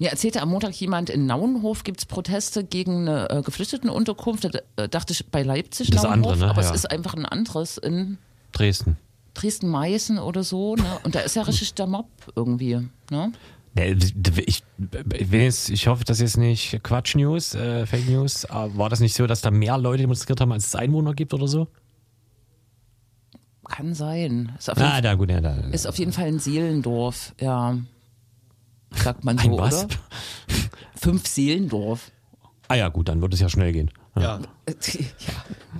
[0.00, 4.44] Mir erzählte am Montag jemand, in Nauenhof gibt es Proteste gegen eine äh, Geflüchtetenunterkunft.
[4.44, 6.50] Da äh, dachte ich bei Leipzig Das Nauenhof, andere, ne?
[6.50, 6.70] aber Ja.
[6.70, 8.16] es ist einfach ein anderes in
[8.52, 8.96] Dresden.
[9.34, 10.84] Dresden-Meißen oder so, ne?
[11.04, 12.80] Und da ist ja richtig der Mob irgendwie,
[13.10, 13.32] ne?
[13.74, 13.94] Nee,
[14.46, 14.64] Ich,
[15.30, 18.44] jetzt, ich hoffe, das ist jetzt nicht Quatsch News, äh, Fake News.
[18.50, 21.46] War das nicht so, dass da mehr Leute demonstriert haben, als es Einwohner gibt oder
[21.46, 21.68] so?
[23.68, 24.50] Kann sein.
[24.58, 25.54] Ist auf, Ah, jeden, da gut, ja, da.
[25.70, 27.76] ist auf jeden Fall ein Seelendorf, ja.
[28.94, 29.84] Sagt man so, Ein was?
[29.84, 29.94] oder?
[30.96, 32.10] Fünf Seelendorf.
[32.68, 33.90] Ah ja, gut, dann wird es ja schnell gehen.
[34.16, 34.22] Ja.
[34.22, 34.40] Ja,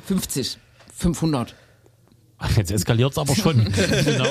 [0.07, 0.59] 50,
[0.97, 1.55] 500.
[2.39, 3.65] Ach, Jetzt eskaliert es aber schon.
[4.05, 4.27] genau.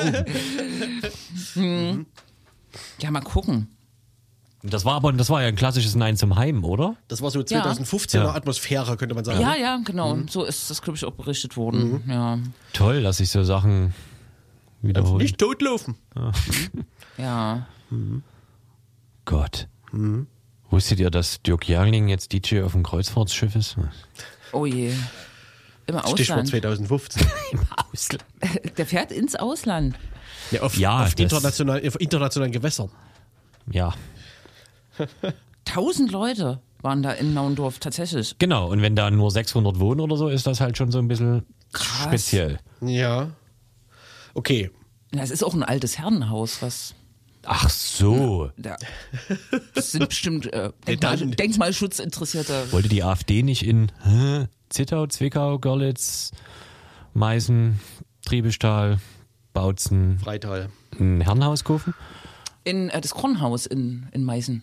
[2.99, 3.67] Ja, mal gucken.
[4.61, 6.97] Das war aber, das war ja ein klassisches Nein zum Heim, oder?
[7.07, 8.33] Das war so 2015er Ja.
[8.33, 9.39] Atmosphäre, könnte man sagen.
[9.39, 10.17] Ja, ja, genau.
[10.29, 12.03] So ist das, glaube ich, auch berichtet worden.
[12.09, 12.39] Ja,
[12.73, 13.93] Toll, dass sich so Sachen
[14.81, 15.17] wiederholen.
[15.21, 15.95] Nicht totlaufen.
[17.17, 17.67] ja.
[19.29, 19.67] Gott.
[20.71, 23.75] Wusstet ihr, dass Dirk Jarling jetzt DJ auf dem Kreuzfahrtschiff ist?
[24.51, 24.91] Oh je.
[25.85, 26.47] Im Stichwort Ausland.
[26.49, 27.27] 2015.
[27.51, 27.59] Im
[27.91, 28.25] Ausland.
[28.77, 29.95] Der fährt ins Ausland.
[30.51, 32.89] Ja, auf, Ja, auf das- international, auf internationalen Gewässern.
[33.71, 33.93] Ja,
[35.65, 38.35] Tausend Leute waren da in Naundorf tatsächlich.
[38.39, 38.69] genau.
[38.71, 41.45] Und wenn da nur 600 wohnen oder so, ist das halt schon so ein bisschen
[41.71, 42.03] Krass.
[42.05, 42.59] speziell.
[42.81, 43.29] Ja.
[44.33, 44.71] Okay.
[45.13, 46.95] Ja, es ist auch ein altes Herrenhaus, was.
[47.51, 48.51] Ach so.
[48.57, 48.75] Da,
[49.73, 52.71] das sind bestimmt äh, Denkmal, dann- Denkmalschutzinteressierte.
[52.71, 56.29] Wollte die AfD nicht in hä, Zittau, Zwickau, Görlitz,
[57.15, 57.79] Meißen,
[58.23, 58.99] Triebestahl,
[59.53, 60.69] Bautzen Freital.
[60.99, 61.95] ein Herrenhaus kaufen?
[62.65, 64.61] In äh, das Kornhaus in, in Meißen.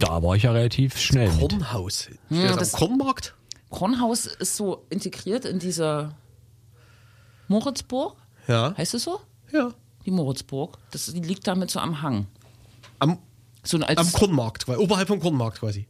[0.00, 1.38] Da war ich ja relativ schnell mit.
[1.50, 2.02] Kornhaus.
[2.02, 3.34] Steht Hm, das- das am Kornmarkt?
[3.70, 6.12] Kornhaus ist so integriert in diese
[7.48, 8.16] Moritzburg.
[8.48, 8.74] Ja.
[8.76, 9.20] Heißt es so?
[9.52, 9.70] Ja.
[10.06, 10.78] Die Moritzburg.
[10.90, 12.26] Das die liegt damit so am Hang.
[12.98, 13.18] Am,
[13.62, 14.78] So ein altes, am Kornmarkt, quasi.
[14.80, 15.86] oberhalb vom Kornmarkt quasi.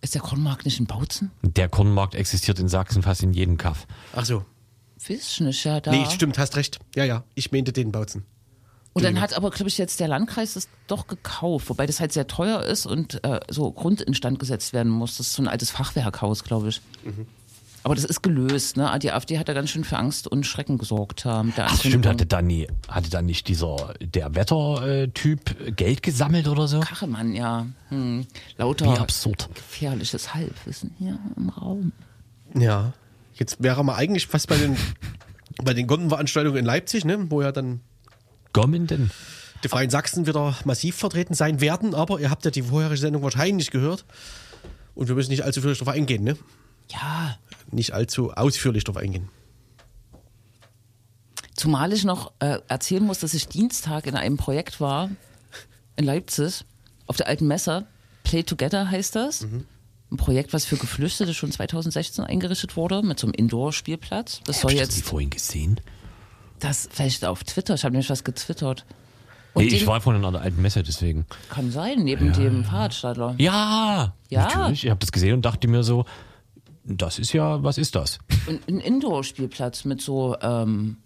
[0.00, 1.30] ist der Kornmarkt nicht in Bautzen?
[1.42, 3.86] Der Kornmarkt existiert in Sachsen fast in jedem Kaff.
[4.14, 4.44] Ach so.
[5.08, 5.90] Ich nicht, ja, da.
[5.90, 6.78] Nee, stimmt, hast recht.
[6.94, 7.24] Ja, ja.
[7.34, 8.24] Ich meinte den Bautzen.
[8.94, 12.12] Und dann hat aber, glaube ich, jetzt der Landkreis das doch gekauft, wobei das halt
[12.12, 15.16] sehr teuer ist und äh, so grundinstand gesetzt werden muss.
[15.16, 16.80] Das ist so ein altes Fachwerkhaus, glaube ich.
[17.02, 17.26] Mhm.
[17.84, 18.96] Aber das ist gelöst, ne?
[19.02, 21.26] Die AfD hat da ganz schön für Angst und Schrecken gesorgt.
[21.26, 26.02] Äh, mit der Ach, stimmt, hatte dann, nie, hatte dann nicht dieser, der Wettertyp Geld
[26.02, 26.80] gesammelt oder so?
[26.80, 27.66] Kachemann, ja.
[27.88, 28.26] Hm.
[28.56, 29.48] Lauter Wie absurd.
[29.54, 31.92] gefährliches Halbwissen hier im Raum.
[32.54, 32.92] Ja.
[33.34, 34.76] Jetzt wäre man eigentlich fast bei den,
[35.64, 37.30] bei den Gondenveranstaltungen in Leipzig, ne?
[37.30, 37.80] wo ja dann
[38.52, 39.10] Gommenden.
[39.64, 41.94] die Freien Sachsen wieder massiv vertreten sein werden.
[41.94, 44.04] Aber ihr habt ja die vorherige Sendung wahrscheinlich gehört.
[44.94, 46.36] Und wir müssen nicht allzu viel darauf eingehen, ne?
[46.90, 47.36] Ja,
[47.72, 49.28] Nicht allzu ausführlich darauf eingehen.
[51.54, 55.10] Zumal ich noch äh, erzählen muss, dass ich Dienstag in einem Projekt war
[55.96, 56.64] in Leipzig
[57.06, 57.86] auf der alten Messe.
[58.24, 59.42] Play Together heißt das.
[59.42, 64.40] Ein Projekt, was für Geflüchtete schon 2016 eingerichtet wurde mit so einem Indoor-Spielplatz.
[64.44, 65.80] Das soll Hab ich das jetzt, vorhin gesehen?
[66.60, 68.84] das vielleicht auf Twitter, ich habe nämlich was getwittert.
[69.54, 71.26] Und Nee, ich war vorhin an der alten Messe, deswegen.
[71.50, 73.34] kann sein, neben dem Fahrradstadler.
[73.38, 74.44] Ja, Ja.
[74.44, 74.84] natürlich.
[74.84, 76.04] Ich habe das gesehen und dachte mir so,
[76.84, 78.18] das ist ja, was ist das?
[78.48, 80.96] Ein, ein Indoor-Spielplatz mit so ähm,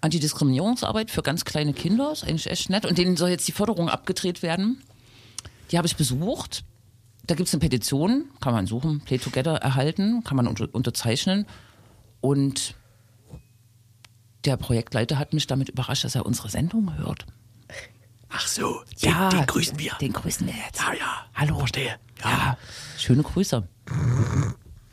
[0.00, 2.12] Antidiskriminierungsarbeit für ganz kleine Kinder.
[2.12, 2.86] Ist eigentlich echt nett.
[2.86, 4.82] Und denen soll jetzt die Förderung abgedreht werden.
[5.70, 6.64] Die habe ich besucht.
[7.26, 11.44] Da gibt es eine Petition, kann man suchen, Play Together erhalten, kann man unter, unterzeichnen.
[12.20, 12.76] Und
[14.44, 17.26] der Projektleiter hat mich damit überrascht, dass er unsere Sendung hört.
[18.28, 19.92] Ach so, Ja, den grüßen wir.
[20.00, 20.80] Den grüßen wir jetzt.
[20.80, 21.26] Ja, ja.
[21.34, 21.58] Hallo.
[21.58, 21.96] Verstehe.
[22.22, 22.56] Ja.
[22.96, 23.66] Schöne Grüße.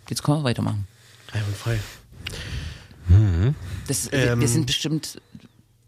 [0.09, 0.87] Jetzt können wir weitermachen.
[1.31, 1.79] Einwandfrei.
[3.87, 4.39] Das, Ähm.
[4.39, 5.21] wir sind bestimmt,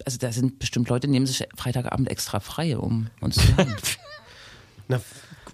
[0.06, 3.76] also da sind bestimmt Leute, die nehmen sich Freitagabend extra frei, um uns zu hören.
[4.88, 5.02] Na,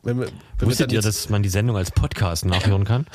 [0.03, 0.27] wenn wir,
[0.57, 3.05] wenn Wusstet ihr, dass man die Sendung als Podcast nachhören kann?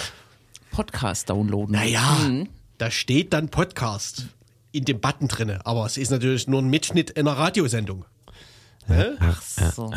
[0.71, 1.73] Podcast downloaden.
[1.75, 2.49] Naja, Mhm.
[2.79, 4.27] da steht dann Podcast
[4.73, 8.05] in dem Button drinne, aber es ist natürlich nur ein Mitschnitt in einer Radiosendung.
[8.89, 9.93] Ach so.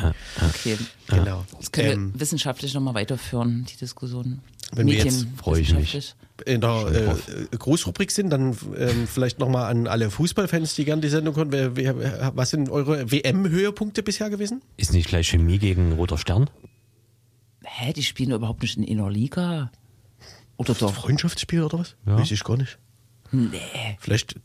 [0.49, 0.77] Okay.
[1.07, 1.45] Genau.
[1.57, 4.39] Das können Ähm, wir wissenschaftlich nochmal weiterführen, die Diskussion.
[4.71, 5.93] Wenn wir jetzt- Freu ich mich.
[5.93, 6.15] wissenschaftlich.
[6.45, 7.15] in der
[7.51, 11.51] äh, Großrubrik sind, dann ähm, vielleicht nochmal an alle Fußballfans, die gerne die Sendung hören.
[11.51, 14.61] Wer, wer, was sind eure WM-Höhepunkte bisher gewesen?
[14.77, 16.49] Ist nicht gleich Chemie gegen Roter Stern?
[17.63, 19.71] Hä, die spielen überhaupt nicht in einer Liga?
[20.57, 20.93] Oder doch?
[20.93, 21.95] Freundschaftsspiel oder was?
[22.05, 22.17] Ja.
[22.17, 22.77] Weiß ich gar nicht.
[23.31, 23.59] Nee.
[23.99, 24.35] Vielleicht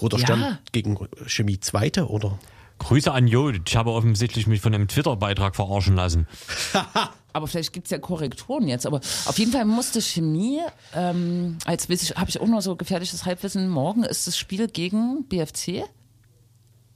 [0.00, 0.24] Roter Ja.
[0.24, 2.38] Stern gegen Chemie Zweite oder?
[2.82, 6.26] Grüße an Jo, ich habe offensichtlich mich von einem Twitter-Beitrag verarschen lassen.
[7.32, 8.86] Aber vielleicht gibt es ja Korrekturen jetzt.
[8.86, 10.58] Aber auf jeden Fall musste Chemie,
[10.94, 15.84] ähm, als habe ich auch noch so gefährliches Halbwissen, morgen ist das Spiel gegen BFC.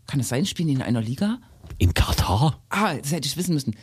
[0.06, 1.38] Kann es sein, spielen die in einer Liga?
[1.78, 2.60] In Katar?
[2.68, 3.76] Ah, das hätte ich wissen müssen.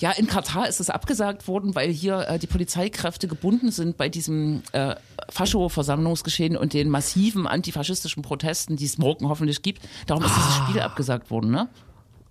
[0.00, 4.08] Ja, in Katar ist es abgesagt worden, weil hier äh, die Polizeikräfte gebunden sind bei
[4.08, 4.94] diesem äh,
[5.28, 9.82] Fascho-Versammlungsgeschehen und den massiven antifaschistischen Protesten, die es morgen hoffentlich gibt.
[10.06, 11.68] Darum ist dieses Spiel abgesagt worden, ne?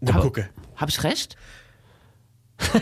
[0.02, 0.50] Na, gucke.
[0.76, 1.36] Habe ich recht?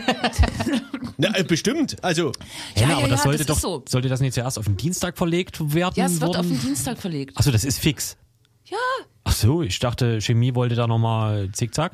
[1.18, 2.02] Na, äh, bestimmt.
[2.02, 2.32] Also,
[2.74, 3.84] Ja, Ja, aber ja, das ja, sollte das doch, so.
[3.88, 5.94] sollte das nicht zuerst auf den Dienstag verlegt werden?
[5.96, 6.40] Ja, es wird worden?
[6.40, 7.36] auf den Dienstag verlegt.
[7.36, 8.16] Achso, das ist fix.
[8.64, 8.76] Ja,
[9.24, 11.92] Ach so, ich dachte, Chemie wollte da nochmal zickzack.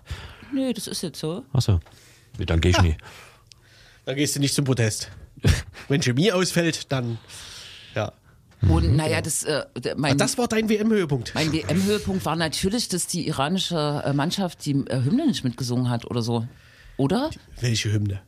[0.52, 1.44] nee, das ist jetzt so.
[1.52, 1.80] Achso.
[2.38, 2.96] Nee, dann geh ich nie.
[4.06, 5.10] dann gehst du nicht zum Protest.
[5.88, 7.18] Wenn Chemie ausfällt, dann.
[7.94, 8.12] Ja.
[8.68, 11.34] Und naja, das, äh, der- mein, Ach, das war dein WM-Höhepunkt.
[11.34, 16.06] mein WM-Höhepunkt war natürlich, dass die iranische äh, Mannschaft die äh, Hymne nicht mitgesungen hat
[16.06, 16.46] oder so.
[16.96, 17.30] Oder?
[17.60, 18.22] Welche Hymne?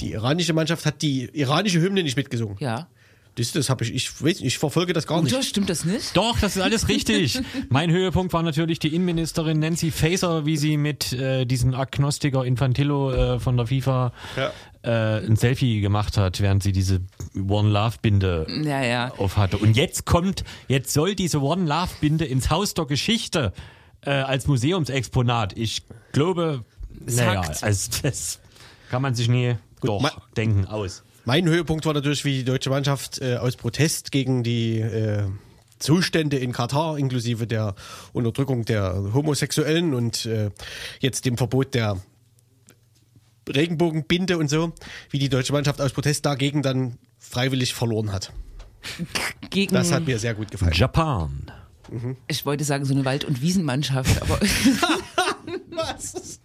[0.00, 2.56] Die iranische Mannschaft hat die iranische Hymne nicht mitgesungen.
[2.60, 2.88] Ja.
[3.36, 5.44] Das, das habe ich, ich weiß, nicht, ich verfolge das gar Oder nicht.
[5.48, 6.16] stimmt das nicht?
[6.16, 7.38] Doch, das ist alles richtig.
[7.68, 13.12] mein Höhepunkt war natürlich die Innenministerin Nancy Faeser, wie sie mit äh, diesem Agnostiker Infantillo
[13.12, 14.52] äh, von der FIFA Ja.
[15.20, 17.00] äh, ein Selfie gemacht hat, während sie diese
[17.48, 19.12] One Love Binde Ja, ja.
[19.18, 19.58] auf hatte.
[19.58, 23.52] Und jetzt kommt, jetzt soll diese One Love Binde ins Haus der Geschichte
[24.00, 25.56] äh, als Museumsexponat.
[25.58, 25.82] Ich
[26.12, 26.64] glaube,
[27.04, 28.40] naja, also das
[28.90, 30.02] kann man sich nie doch
[30.36, 31.02] denken aus.
[31.26, 35.24] Mein Höhepunkt war natürlich, wie die deutsche Mannschaft äh, aus Protest gegen die äh,
[35.80, 37.74] Zustände in Katar, inklusive der
[38.12, 40.52] Unterdrückung der Homosexuellen und äh,
[41.00, 42.00] jetzt dem Verbot der
[43.48, 44.72] Regenbogenbinde und so,
[45.10, 48.32] wie die deutsche Mannschaft aus Protest dagegen dann freiwillig verloren hat.
[49.50, 50.74] Gegen, Das hat mir sehr gut gefallen.
[50.74, 51.50] Japan.
[52.28, 54.38] ich wollte sagen, so eine Wald- und Wiesenmannschaft, aber
[55.70, 56.38] Was?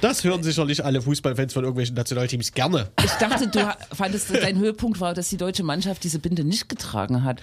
[0.00, 2.90] Das hören sicherlich alle Fußballfans von irgendwelchen Nationalteams gerne.
[3.04, 7.22] ich dachte, du fandest, dein Höhepunkt war, dass die deutsche Mannschaft diese Binde nicht getragen
[7.22, 7.42] hat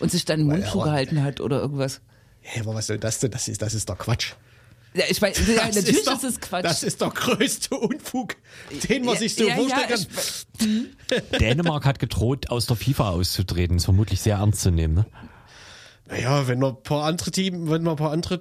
[0.00, 2.00] und sich dann den Mund zugehalten hat oder irgendwas.
[2.40, 3.30] Hä, aber was soll das denn?
[3.30, 4.32] Das ist, das ist doch Quatsch.
[4.94, 6.64] Ja, ich weiß, ja, Das natürlich doch, ist es Quatsch.
[6.64, 8.36] Das ist der größte Unfug,
[8.88, 10.06] den man Ja, sich so ja, vorstellen
[10.60, 11.38] ja, kann.
[11.40, 13.76] Dänemark hat gedroht, aus der FIFA auszutreten.
[13.76, 14.94] Ist vermutlich sehr ernst zu nehmen.
[14.94, 15.06] Ne?
[16.08, 18.40] Naja, wenn wir ein paar andere Team, wenn wir ein paar andere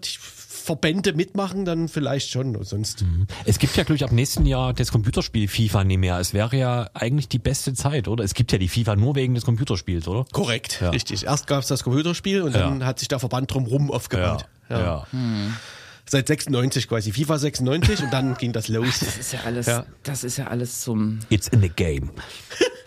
[0.68, 2.62] Verbände mitmachen, dann vielleicht schon.
[2.64, 3.06] Sonst.
[3.46, 6.20] Es gibt ja, glaube ich, ab nächsten Jahr das Computerspiel FIFA nicht mehr.
[6.20, 8.24] Es wäre ja eigentlich die beste Zeit, oder?
[8.26, 10.26] Es gibt ja die FIFA nur wegen des Computerspiels, oder?
[10.34, 10.90] Korrekt, Ja.
[10.90, 11.24] richtig.
[11.26, 14.46] Erst gab es das Computerspiel und dann hat sich der Verband drumherum aufgebaut.
[14.70, 15.08] ja.
[16.10, 17.12] Seit 96 quasi.
[17.12, 19.00] FIFA 96 und dann ging das los.
[19.00, 19.86] Das ist ja alles, Ja.
[20.04, 22.12] das ist ja alles zum, It's in the game.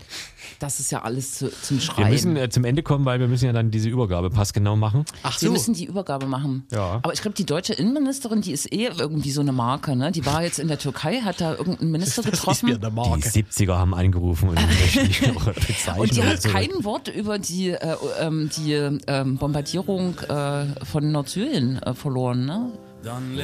[0.60, 2.10] das ist ja alles zu, zum Wir Schreien.
[2.10, 5.04] müssen äh, zum Ende kommen, weil wir müssen ja dann diese Übergabe passgenau machen.
[5.22, 5.52] Ach Wir so.
[5.52, 6.64] müssen die Übergabe machen.
[6.70, 7.00] Ja.
[7.02, 9.96] Aber ich glaube, die deutsche Innenministerin, die ist eh irgendwie so eine Marke.
[9.96, 10.12] Ne?
[10.12, 12.66] Die war jetzt in der Türkei, hat da irgendeinen Minister Das ist getroffen.
[12.66, 13.28] mir eine Die Marke.
[13.28, 15.98] 70er haben angerufen und möchten die noch bezeichnen.
[16.00, 16.48] Und die hat so.
[16.50, 22.72] kein Wort über die, äh, ähm, die ähm, Bombardierung äh, von Nordsyrien äh, verloren, ne?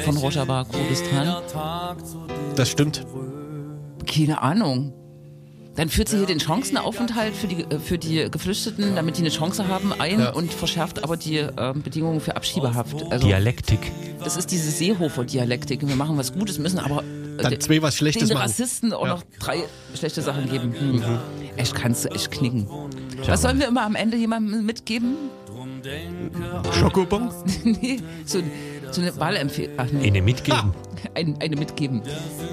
[0.05, 1.35] Von Rojava, Kurdistan.
[2.57, 3.07] Das stimmt.
[4.07, 4.93] Keine Ahnung.
[5.77, 9.31] Dann führt sie hier den Chancenaufenthalt für die, äh, für die Geflüchteten, damit die eine
[9.31, 10.31] Chance haben, ein Ja.
[10.31, 12.97] und verschärft aber die ähm, Bedingungen für Abschiebehaft.
[13.11, 13.93] Also Dialektik.
[14.25, 15.87] das ist diese Seehofer-Dialektik.
[15.87, 18.49] Wir machen was Gutes, müssen aber äh, Dann de- zwei was Schlechtes den machen.
[18.49, 19.15] Rassisten auch Ja.
[19.15, 19.65] noch drei
[19.95, 20.75] schlechte Sachen geben.
[20.79, 21.03] Hm.
[21.59, 22.67] Ich kann's echt knicken.
[23.27, 25.17] Was sollen wir immer am Ende jemandem mitgeben?
[26.79, 27.29] Schokobon?
[27.65, 28.39] nee, so,
[28.91, 29.75] so eine Wahlempfehlung.
[29.77, 30.75] Ach nee, Ihnen mitgeben.
[31.15, 32.03] ein, eine mitgeben.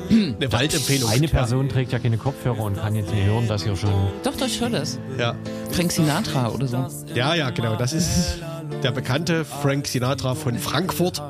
[0.10, 1.10] Eine Waldempfehlung.
[1.10, 4.12] Eine Person trägt ja keine Kopfhörer und kann jetzt nicht hören, dass ihr schon.
[4.24, 5.00] Doch, doch, ich höre das.
[5.18, 5.36] Ja.
[5.72, 6.88] Frank Sinatra oder so.
[7.14, 7.76] ja, ja, genau.
[7.76, 8.40] Das ist
[8.84, 11.22] der bekannte Frank Sinatra von Frankfurt.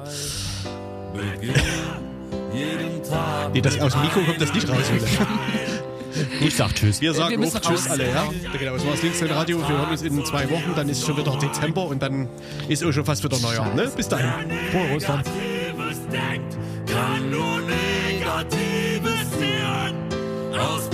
[3.53, 4.91] Nee, das, aus dem Mikro kommt das nicht raus.
[4.91, 5.07] Wieder.
[6.39, 7.01] Ich sag Tschüss.
[7.01, 8.29] Wir äh, sagen wir auch Tschüss alle, ja?
[8.57, 9.59] Genau, das war's links im Radio.
[9.59, 12.27] Wir hören uns in zwei Wochen, dann ist schon wieder Dezember und dann
[12.67, 13.73] ist auch schon fast wieder Neujahr.
[13.73, 13.91] Ne?
[13.95, 14.31] Bis dahin.
[14.71, 15.25] Frohe Russland.
[16.87, 19.95] Kann nur Negatives sehen.
[20.59, 20.92] Aus